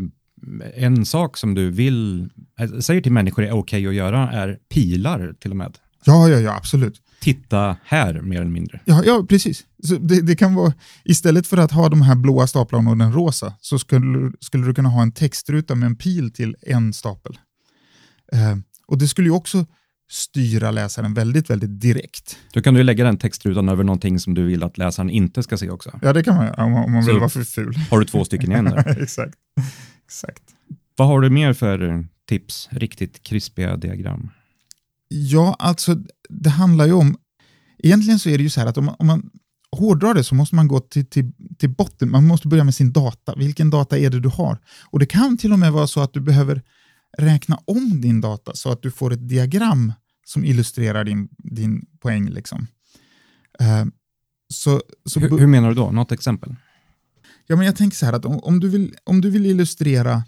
en 0.74 1.06
sak 1.06 1.36
som 1.36 1.54
du 1.54 1.70
vill, 1.70 2.28
äh, 2.60 2.78
säger 2.78 3.00
till 3.00 3.12
människor 3.12 3.44
är 3.44 3.50
okej 3.50 3.58
okay 3.58 3.86
att 3.86 3.94
göra 3.94 4.30
är 4.30 4.58
pilar 4.68 5.34
till 5.40 5.50
och 5.50 5.56
med. 5.56 5.78
Ja, 6.04 6.28
ja, 6.28 6.38
ja, 6.38 6.56
absolut. 6.56 7.02
Titta 7.20 7.76
här, 7.84 8.20
mer 8.20 8.40
eller 8.40 8.50
mindre. 8.50 8.80
Ja, 8.84 9.02
ja 9.04 9.26
precis. 9.28 9.64
Så 9.82 9.94
det, 9.94 10.20
det 10.20 10.36
kan 10.36 10.54
vara, 10.54 10.72
istället 11.04 11.46
för 11.46 11.56
att 11.56 11.72
ha 11.72 11.88
de 11.88 12.02
här 12.02 12.14
blåa 12.14 12.46
staplarna 12.46 12.90
och 12.90 12.98
den 12.98 13.12
rosa, 13.12 13.54
så 13.60 13.78
skulle, 13.78 14.32
skulle 14.40 14.66
du 14.66 14.74
kunna 14.74 14.88
ha 14.88 15.02
en 15.02 15.12
textruta 15.12 15.74
med 15.74 15.86
en 15.86 15.96
pil 15.96 16.32
till 16.32 16.56
en 16.62 16.92
stapel. 16.92 17.38
Eh, 18.32 18.56
och 18.86 18.98
Det 18.98 19.08
skulle 19.08 19.28
ju 19.28 19.34
också 19.34 19.66
styra 20.10 20.70
läsaren 20.70 21.14
väldigt, 21.14 21.50
väldigt 21.50 21.80
direkt. 21.80 22.36
Då 22.52 22.62
kan 22.62 22.74
du 22.74 22.82
lägga 22.82 23.04
den 23.04 23.18
textrutan 23.18 23.68
över 23.68 23.84
någonting 23.84 24.20
som 24.20 24.34
du 24.34 24.44
vill 24.44 24.62
att 24.62 24.78
läsaren 24.78 25.10
inte 25.10 25.42
ska 25.42 25.56
se 25.56 25.70
också. 25.70 25.98
Ja, 26.02 26.12
det 26.12 26.22
kan 26.22 26.36
man 26.36 26.46
göra 26.46 26.64
om, 26.64 26.74
om 26.74 26.92
man 26.92 27.04
vill 27.04 27.18
vara 27.18 27.28
för 27.28 27.44
ful. 27.44 27.74
har 27.90 27.98
du 27.98 28.04
två 28.04 28.24
stycken 28.24 28.52
igen 28.52 28.64
där. 28.64 28.98
Exakt. 29.02 29.34
Exakt. 30.04 30.42
Vad 30.96 31.08
har 31.08 31.20
du 31.20 31.30
mer 31.30 31.52
för 31.52 32.04
tips? 32.28 32.68
Riktigt 32.72 33.22
krispiga 33.22 33.76
diagram. 33.76 34.30
Ja, 35.08 35.56
alltså 35.58 35.96
det 36.28 36.50
handlar 36.50 36.86
ju 36.86 36.92
om... 36.92 37.16
Egentligen 37.78 38.18
så 38.18 38.28
är 38.28 38.38
det 38.38 38.42
ju 38.44 38.50
så 38.50 38.60
här 38.60 38.66
att 38.66 38.78
om 38.78 38.84
man, 38.84 38.94
om 38.98 39.06
man 39.06 39.30
hårdrar 39.76 40.14
det 40.14 40.24
så 40.24 40.34
måste 40.34 40.54
man 40.54 40.68
gå 40.68 40.80
till, 40.80 41.06
till, 41.06 41.32
till 41.58 41.70
botten. 41.70 42.10
Man 42.10 42.26
måste 42.26 42.48
börja 42.48 42.64
med 42.64 42.74
sin 42.74 42.92
data. 42.92 43.34
Vilken 43.36 43.70
data 43.70 43.98
är 43.98 44.10
det 44.10 44.20
du 44.20 44.28
har? 44.28 44.58
Och 44.90 44.98
det 44.98 45.06
kan 45.06 45.36
till 45.36 45.52
och 45.52 45.58
med 45.58 45.72
vara 45.72 45.86
så 45.86 46.00
att 46.00 46.12
du 46.12 46.20
behöver 46.20 46.62
räkna 47.18 47.58
om 47.64 48.00
din 48.00 48.20
data 48.20 48.54
så 48.54 48.72
att 48.72 48.82
du 48.82 48.90
får 48.90 49.12
ett 49.12 49.28
diagram 49.28 49.92
som 50.24 50.44
illustrerar 50.44 51.04
din, 51.04 51.28
din 51.38 51.86
poäng. 52.00 52.28
Liksom. 52.28 52.66
Uh, 53.60 53.84
så, 54.52 54.82
så 55.04 55.20
hur, 55.20 55.38
hur, 55.38 55.46
menar 55.46 55.68
du 55.68 55.74
då? 55.74 55.90
Något 55.90 56.12
exempel? 56.12 56.56
Ja, 57.46 57.56
men 57.56 57.66
jag 57.66 57.76
tänker 57.76 57.96
så 57.96 58.06
här 58.06 58.12
att 58.12 58.24
om, 58.24 58.38
om, 58.38 58.60
du, 58.60 58.68
vill, 58.68 58.94
om 59.04 59.20
du 59.20 59.30
vill 59.30 59.46
illustrera, 59.46 60.22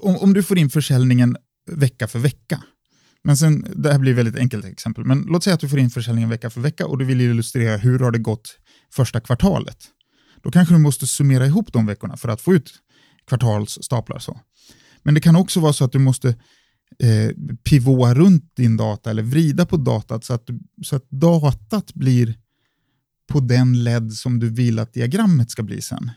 om, 0.00 0.16
om 0.16 0.34
du 0.34 0.42
får 0.42 0.58
in 0.58 0.70
försäljningen 0.70 1.36
vecka 1.70 2.08
för 2.08 2.18
vecka, 2.18 2.62
men 3.24 3.36
sen, 3.36 3.66
det 3.76 3.92
här 3.92 3.98
blir 3.98 4.14
väldigt 4.14 4.36
enkelt 4.36 4.64
exempel, 4.64 5.04
men 5.04 5.22
låt 5.22 5.44
säga 5.44 5.54
att 5.54 5.60
du 5.60 5.68
får 5.68 5.78
in 5.78 5.90
försäljningen 5.90 6.30
vecka 6.30 6.50
för 6.50 6.60
vecka 6.60 6.86
och 6.86 6.98
du 6.98 7.04
vill 7.04 7.20
illustrera 7.20 7.76
hur 7.76 7.98
har 7.98 8.10
det 8.10 8.18
gått 8.18 8.58
första 8.92 9.20
kvartalet. 9.20 9.78
Då 10.42 10.50
kanske 10.50 10.74
du 10.74 10.78
måste 10.78 11.06
summera 11.06 11.46
ihop 11.46 11.72
de 11.72 11.86
veckorna 11.86 12.16
för 12.16 12.28
att 12.28 12.40
få 12.40 12.54
ut 12.54 12.72
kvartalsstaplar. 13.26 14.18
Så. 14.18 14.40
Men 15.08 15.14
det 15.14 15.20
kan 15.20 15.36
också 15.36 15.60
vara 15.60 15.72
så 15.72 15.84
att 15.84 15.92
du 15.92 15.98
måste 15.98 16.28
eh, 16.98 17.30
pivoa 17.64 18.14
runt 18.14 18.56
din 18.56 18.76
data 18.76 19.10
eller 19.10 19.22
vrida 19.22 19.66
på 19.66 19.76
datat 19.76 20.24
så 20.24 20.34
att, 20.34 20.48
så 20.82 20.96
att 20.96 21.10
datat 21.10 21.94
blir 21.94 22.34
på 23.28 23.40
den 23.40 23.84
led 23.84 24.12
som 24.12 24.38
du 24.38 24.48
vill 24.50 24.78
att 24.78 24.92
diagrammet 24.92 25.50
ska 25.50 25.62
bli 25.62 25.80
sen. 25.80 26.10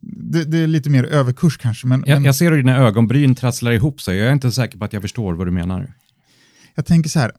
Det, 0.00 0.44
det 0.44 0.58
är 0.58 0.66
lite 0.66 0.90
mer 0.90 1.04
överkurs 1.04 1.58
kanske. 1.58 1.86
Men, 1.86 2.04
jag, 2.06 2.16
men, 2.16 2.24
jag 2.24 2.34
ser 2.34 2.50
hur 2.50 2.56
dina 2.56 2.76
ögonbryn 2.76 3.34
trasslar 3.34 3.72
ihop 3.72 4.00
sig. 4.00 4.16
Jag 4.16 4.28
är 4.28 4.32
inte 4.32 4.52
säker 4.52 4.78
på 4.78 4.84
att 4.84 4.92
jag 4.92 5.02
förstår 5.02 5.34
vad 5.34 5.46
du 5.46 5.50
menar. 5.50 5.94
Jag 6.74 6.86
tänker 6.86 7.10
så 7.10 7.18
här. 7.18 7.32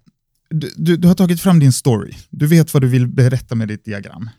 Du, 0.49 0.71
du, 0.75 0.97
du 0.97 1.07
har 1.07 1.15
tagit 1.15 1.41
fram 1.41 1.59
din 1.59 1.71
story. 1.71 2.13
Du 2.29 2.47
vet 2.47 2.73
vad 2.73 2.83
du 2.83 2.87
vill 2.87 3.07
berätta 3.07 3.55
med 3.55 3.67
ditt 3.67 3.85
diagram. 3.85 4.29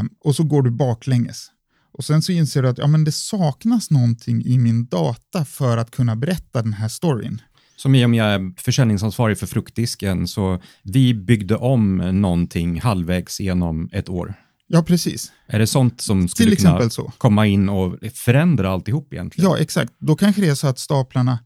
Um, 0.00 0.10
och 0.20 0.36
så 0.36 0.44
går 0.44 0.62
du 0.62 0.70
baklänges. 0.70 1.50
Och 1.92 2.04
sen 2.04 2.22
så 2.22 2.32
inser 2.32 2.62
du 2.62 2.68
att 2.68 2.78
ja, 2.78 2.86
men 2.86 3.04
det 3.04 3.12
saknas 3.12 3.90
någonting 3.90 4.44
i 4.44 4.58
min 4.58 4.86
data 4.86 5.44
för 5.44 5.76
att 5.76 5.90
kunna 5.90 6.16
berätta 6.16 6.62
den 6.62 6.72
här 6.72 6.88
storyn. 6.88 7.42
Som 7.76 7.94
i 7.94 8.04
om 8.04 8.14
jag 8.14 8.26
är 8.26 8.60
försäljningsansvarig 8.60 9.38
för 9.38 9.46
fruktdisken, 9.46 10.28
så 10.28 10.62
vi 10.82 11.14
byggde 11.14 11.56
om 11.56 11.96
någonting 11.96 12.80
halvvägs 12.80 13.40
genom 13.40 13.88
ett 13.92 14.08
år. 14.08 14.34
Ja, 14.66 14.82
precis. 14.82 15.32
Är 15.46 15.58
det 15.58 15.66
sånt 15.66 16.00
som 16.00 16.28
skulle 16.28 16.56
kunna 16.56 16.90
så. 16.90 17.12
komma 17.18 17.46
in 17.46 17.68
och 17.68 17.98
förändra 18.14 18.70
alltihop 18.70 19.12
egentligen? 19.12 19.50
Ja, 19.50 19.58
exakt. 19.58 19.92
Då 19.98 20.16
kanske 20.16 20.40
det 20.42 20.48
är 20.48 20.54
så 20.54 20.66
att 20.66 20.78
staplarna 20.78 21.38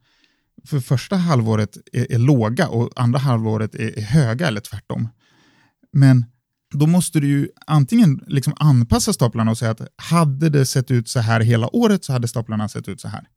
för 0.66 0.80
första 0.80 1.16
halvåret 1.16 1.78
är, 1.92 2.12
är 2.12 2.18
låga 2.18 2.68
och 2.68 2.90
andra 2.96 3.18
halvåret 3.18 3.74
är, 3.74 3.98
är 3.98 4.02
höga 4.02 4.48
eller 4.48 4.60
tvärtom. 4.60 5.08
Men 5.92 6.24
då 6.78 6.86
måste 6.86 7.20
du 7.20 7.28
ju 7.28 7.48
antingen 7.66 8.24
liksom 8.26 8.52
anpassa 8.56 9.12
staplarna 9.12 9.50
och 9.50 9.58
säga 9.58 9.70
att 9.70 9.80
hade 9.96 10.48
det 10.48 10.66
sett 10.66 10.90
ut 10.90 11.08
så 11.08 11.20
här 11.20 11.40
hela 11.40 11.76
året 11.76 12.04
så 12.04 12.12
hade 12.12 12.28
staplarna 12.28 12.68
sett 12.68 12.88
ut 12.88 13.00
så 13.00 13.08
här. 13.08 13.28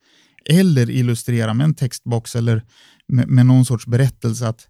Eller 0.49 0.89
illustrera 0.89 1.53
med 1.53 1.63
en 1.63 1.73
textbox 1.73 2.35
eller 2.35 2.63
med, 3.07 3.27
med 3.27 3.45
någon 3.45 3.65
sorts 3.65 3.87
berättelse 3.87 4.47
att 4.47 4.67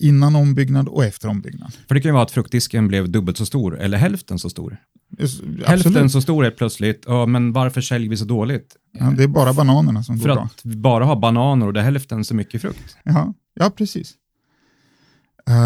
innan 0.00 0.36
ombyggnad 0.36 0.88
och 0.88 1.04
efter 1.04 1.28
ombyggnad. 1.28 1.72
För 1.88 1.94
det 1.94 2.00
kan 2.00 2.08
ju 2.08 2.12
vara 2.12 2.22
att 2.22 2.30
fruktdisken 2.30 2.88
blev 2.88 3.10
dubbelt 3.10 3.36
så 3.36 3.46
stor 3.46 3.80
eller 3.80 3.98
hälften 3.98 4.38
så 4.38 4.50
stor. 4.50 4.76
Absolut. 5.18 5.66
Hälften 5.66 6.10
så 6.10 6.20
stor 6.20 6.44
är 6.44 6.50
plötsligt, 6.50 7.04
ja, 7.06 7.26
men 7.26 7.52
varför 7.52 7.80
säljer 7.80 8.10
vi 8.10 8.16
så 8.16 8.24
dåligt? 8.24 8.76
Ja, 8.92 9.12
det 9.16 9.22
är 9.22 9.28
bara 9.28 9.52
bananerna 9.52 10.02
som 10.02 10.18
För 10.18 10.28
går 10.28 10.34
bra. 10.34 10.48
För 10.48 10.54
att 10.54 10.60
vi 10.64 10.76
bara 10.76 11.04
har 11.04 11.16
bananer 11.16 11.66
och 11.66 11.72
det 11.72 11.80
är 11.80 11.84
hälften 11.84 12.24
så 12.24 12.34
mycket 12.34 12.60
frukt. 12.60 12.96
Ja, 13.02 13.34
ja 13.54 13.70
precis. 13.70 14.14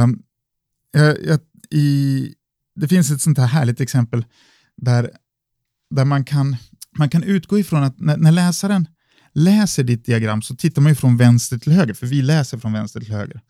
Um, 0.04 0.22
jag, 0.92 1.24
jag 1.24 1.40
i, 1.74 2.34
det 2.76 2.88
finns 2.88 3.10
ett 3.10 3.20
sånt 3.20 3.38
här 3.38 3.46
härligt 3.46 3.80
exempel 3.80 4.24
där, 4.76 5.10
där 5.94 6.04
man, 6.04 6.24
kan, 6.24 6.56
man 6.98 7.10
kan 7.10 7.22
utgå 7.22 7.58
ifrån 7.58 7.82
att 7.82 8.00
när, 8.00 8.16
när 8.16 8.32
läsaren 8.32 8.88
läser 9.32 9.84
ditt 9.84 10.04
diagram 10.04 10.42
så 10.42 10.56
tittar 10.56 10.82
man 10.82 10.92
ju 10.92 10.96
från 10.96 11.16
vänster 11.16 11.58
till 11.58 11.72
höger, 11.72 11.94
för 11.94 12.06
vi 12.06 12.22
läser 12.22 12.58
från 12.58 12.72
vänster 12.72 13.00
till 13.00 13.12
höger. 13.12 13.40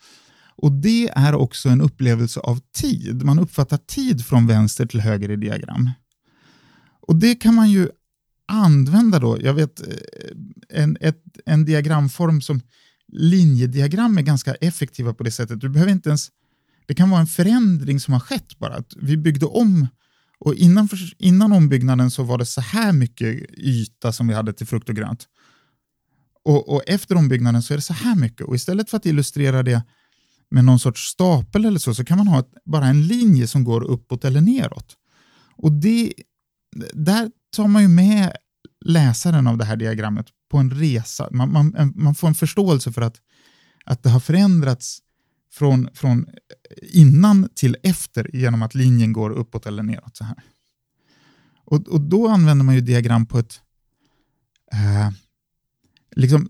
Och 0.57 0.73
Det 0.73 1.09
är 1.09 1.35
också 1.35 1.69
en 1.69 1.81
upplevelse 1.81 2.41
av 2.41 2.61
tid. 2.75 3.23
Man 3.25 3.39
uppfattar 3.39 3.77
tid 3.77 4.27
från 4.27 4.47
vänster 4.47 4.87
till 4.87 5.01
höger 5.01 5.31
i 5.31 5.37
diagram. 5.37 5.91
Och 7.01 7.17
Det 7.17 7.35
kan 7.35 7.55
man 7.55 7.71
ju 7.71 7.89
använda 8.49 9.19
då. 9.19 9.39
Jag 9.41 9.55
vet 9.55 9.81
eh, 9.81 9.87
en, 10.69 10.97
ett, 11.01 11.23
en 11.47 11.65
diagramform 11.65 12.41
som 12.41 12.61
linjediagram 13.13 14.19
är 14.19 14.23
ganska 14.23 14.55
effektiva 14.55 15.15
på 15.15 15.23
det 15.23 15.31
sättet. 15.31 15.61
Du 15.61 15.69
behöver 15.69 15.93
inte 15.93 16.09
ens 16.09 16.31
det 16.87 16.95
kan 16.95 17.11
vara 17.11 17.21
en 17.21 17.27
förändring 17.27 18.01
som 18.01 18.13
har 18.13 18.21
skett 18.21 18.59
bara. 18.59 18.75
Att 18.75 18.93
vi 18.97 19.17
byggde 19.17 19.47
om 19.47 19.89
och 20.39 20.55
innan, 20.55 20.89
innan 21.19 21.53
ombyggnaden 21.53 22.11
så 22.11 22.23
var 22.23 22.39
det 22.39 22.47
så 22.47 22.61
här 22.61 22.93
mycket 22.93 23.51
yta 23.59 24.13
som 24.13 24.29
vi 24.29 24.35
hade 24.35 24.53
till 24.53 24.67
frukt 24.67 24.89
och 24.89 24.97
grönt. 24.97 25.29
Och, 26.45 26.75
och 26.75 26.83
efter 26.87 27.17
ombyggnaden 27.17 27.63
så 27.63 27.75
är 27.75 27.79
det 27.79 27.83
så 27.83 27.93
här 27.93 28.17
mycket. 28.17 28.47
Och 28.47 28.55
istället 28.55 28.91
för 28.91 28.97
att 28.97 29.07
illustrera 29.07 29.63
det 29.63 29.83
med 30.51 30.65
någon 30.65 30.79
sorts 30.79 31.01
stapel 31.01 31.65
eller 31.65 31.79
så, 31.79 31.95
så 31.95 32.05
kan 32.05 32.19
man 32.19 32.29
ha 32.29 32.41
ett, 32.41 32.51
bara 32.65 32.87
en 32.87 33.07
linje 33.07 33.47
som 33.47 33.65
går 33.65 33.85
uppåt 33.85 34.25
eller 34.25 34.41
neråt. 34.41 34.97
Och 35.57 35.73
det, 35.73 36.13
där 36.93 37.31
tar 37.57 37.69
man 37.69 37.83
ju 37.83 37.89
med 37.89 38.33
läsaren 38.85 39.47
av 39.47 39.59
det 39.59 39.65
här 39.65 39.77
diagrammet 39.77 40.27
på 40.51 40.59
en 40.59 40.71
resa. 40.71 41.29
Man, 41.31 41.53
man, 41.53 41.93
man 41.97 42.15
får 42.15 42.29
en 42.29 42.35
förståelse 42.35 42.93
för 42.93 43.03
att, 43.03 43.17
att 43.85 44.03
det 44.03 44.11
har 44.11 44.21
förändrats 44.21 44.99
från, 45.53 45.89
från 45.95 46.27
innan 46.83 47.49
till 47.55 47.77
efter 47.83 48.37
genom 48.37 48.63
att 48.63 48.75
linjen 48.75 49.13
går 49.13 49.31
uppåt 49.31 49.67
eller 49.67 49.83
neråt. 49.83 50.17
så 50.17 50.25
här. 50.25 50.37
Och, 51.65 51.89
och 51.89 52.01
Då 52.01 52.29
använder 52.29 52.65
man 52.65 52.75
ju 52.75 52.81
diagram 52.81 53.27
på 53.27 53.39
ett... 53.39 53.61
Eh, 54.73 55.11
liksom, 56.17 56.49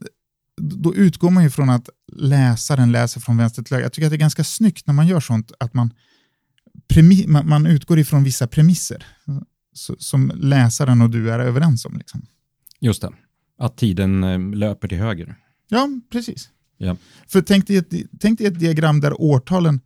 då 0.57 0.95
utgår 0.95 1.31
man 1.31 1.45
ju 1.45 1.51
från 1.51 1.71
att 1.71 1.89
läsaren 2.13 2.93
läser 2.93 3.21
från 3.21 3.37
vänster 3.37 3.63
till 3.63 3.75
höger. 3.75 3.85
Jag 3.85 3.93
tycker 3.93 4.07
att 4.07 4.11
det 4.11 4.17
är 4.17 4.19
ganska 4.19 4.45
snyggt 4.45 4.87
när 4.87 4.95
man 4.95 5.07
gör 5.07 5.21
sånt, 5.21 5.53
att 5.59 5.75
man 5.75 5.95
premi- 6.89 7.27
man, 7.29 7.49
man 7.49 7.67
utgår 7.67 7.99
ifrån 7.99 8.25
vissa 8.25 8.47
premisser 8.47 9.07
så, 9.73 9.97
som 9.99 10.33
läsaren 10.35 11.03
och 11.03 11.11
du 11.11 11.31
är 11.31 11.39
överens 11.39 11.85
om. 11.85 11.99
Liksom. 11.99 12.27
Just 12.81 13.03
det. 13.03 13.13
Att 13.59 13.77
tiden 13.77 14.25
eh, 14.25 14.55
löper 14.55 14.89
till 14.89 14.99
höger. 14.99 15.37
Ja, 15.69 15.89
precis. 16.11 16.51
Ja. 16.77 16.97
För 17.29 17.43
tänk 17.43 17.67
dig, 17.67 17.77
ett, 17.77 17.93
tänk 18.21 18.39
dig 18.39 18.47
ett 18.47 18.59
diagram 18.59 19.01
där 19.01 19.21
årtalen 19.21 19.81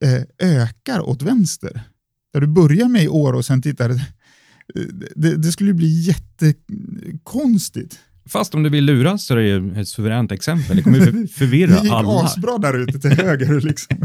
eh, 0.00 0.22
ökar 0.62 1.00
åt 1.08 1.22
vänster. 1.22 1.80
Där 2.32 2.40
du 2.40 2.46
börjar 2.46 2.88
med 2.88 3.02
i 3.02 3.08
år 3.08 3.32
och 3.32 3.44
sen 3.44 3.62
tittar... 3.62 4.00
Det, 5.14 5.36
det 5.36 5.52
skulle 5.52 5.74
bli 5.74 6.00
jättekonstigt. 6.00 7.98
Fast 8.28 8.54
om 8.54 8.62
du 8.62 8.70
vill 8.70 8.84
luras 8.84 9.24
så 9.26 9.34
är 9.34 9.38
det 9.38 9.48
ju 9.48 9.80
ett 9.80 9.88
suveränt 9.88 10.32
exempel. 10.32 10.76
Det 10.76 10.82
kommer 10.82 11.26
förvirra 11.32 11.74
Det 11.74 11.82
gick 11.82 11.92
alla. 11.92 12.22
asbra 12.24 12.58
där 12.58 12.78
ute 12.78 13.00
till 13.00 13.10
höger. 13.10 13.60
Liksom. 13.60 13.98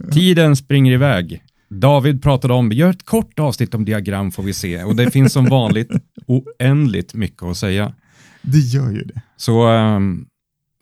Tiden 0.12 0.56
springer 0.56 0.92
iväg. 0.92 1.42
David 1.68 2.22
pratade 2.22 2.54
om, 2.54 2.72
gör 2.72 2.90
ett 2.90 3.04
kort 3.04 3.38
avsnitt 3.38 3.74
om 3.74 3.84
diagram 3.84 4.30
får 4.32 4.42
vi 4.42 4.52
se. 4.52 4.84
Och 4.84 4.96
det 4.96 5.10
finns 5.10 5.32
som 5.32 5.44
vanligt 5.44 5.90
oändligt 6.26 7.14
mycket 7.14 7.42
att 7.42 7.56
säga. 7.56 7.94
Det 8.42 8.58
gör 8.58 8.90
ju 8.90 9.02
det. 9.04 9.22
Så 9.36 9.68
um, 9.68 10.26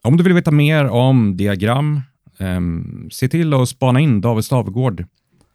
om 0.03 0.17
du 0.17 0.23
vill 0.23 0.33
veta 0.33 0.51
mer 0.51 0.85
om 0.85 1.37
diagram, 1.37 2.01
um, 2.41 3.09
se 3.13 3.29
till 3.29 3.55
att 3.55 3.69
spana 3.69 4.01
in 4.01 4.21
David 4.21 4.45
Stavegård. 4.45 5.05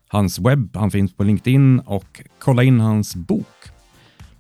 Hans 0.08 0.40
webb, 0.40 0.76
han 0.76 0.92
finns 0.92 1.14
på 1.14 1.24
LinkedIn 1.24 1.80
och 1.80 2.22
kolla 2.40 2.64
in 2.64 2.80
hans 2.80 3.16
bok. 3.16 3.48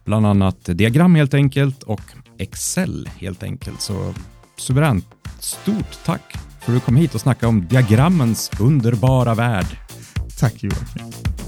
Bland 0.06 0.26
annat 0.26 0.58
diagram 0.66 1.16
helt 1.16 1.34
enkelt 1.34 1.84
och 1.84 2.02
Excel 2.38 3.10
helt 3.18 3.44
enkelt. 3.44 3.82
Så 3.82 4.14
suveränt. 4.58 5.06
Stort 5.40 6.06
tack 6.06 6.34
för 6.62 6.72
att 6.72 6.78
du 6.78 6.80
kom 6.80 6.96
hit 6.96 7.16
och 7.16 7.22
snackade 7.22 7.48
om 7.48 7.68
diagrammens 7.68 8.52
underbara 8.60 9.34
värld. 9.36 9.78
Tack 10.40 10.64
Joakim. 10.64 11.43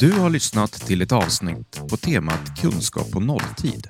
Du 0.00 0.12
har 0.12 0.30
lyssnat 0.30 0.72
till 0.72 1.02
ett 1.02 1.12
avsnitt 1.12 1.80
på 1.90 1.96
temat 1.96 2.60
kunskap 2.60 3.10
på 3.10 3.20
nolltid. 3.20 3.88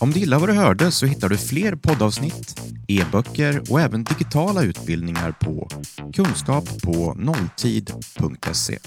Om 0.00 0.10
du 0.10 0.20
gillar 0.20 0.38
vad 0.38 0.48
du 0.48 0.52
hörde 0.52 0.90
så 0.90 1.06
hittar 1.06 1.28
du 1.28 1.36
fler 1.36 1.76
poddavsnitt, 1.76 2.60
e-böcker 2.88 3.62
och 3.70 3.80
även 3.80 4.04
digitala 4.04 4.62
utbildningar 4.62 5.32
på 5.32 5.68
kunskap 6.14 6.82
på 6.82 7.14
nolltid.se. 7.14 8.78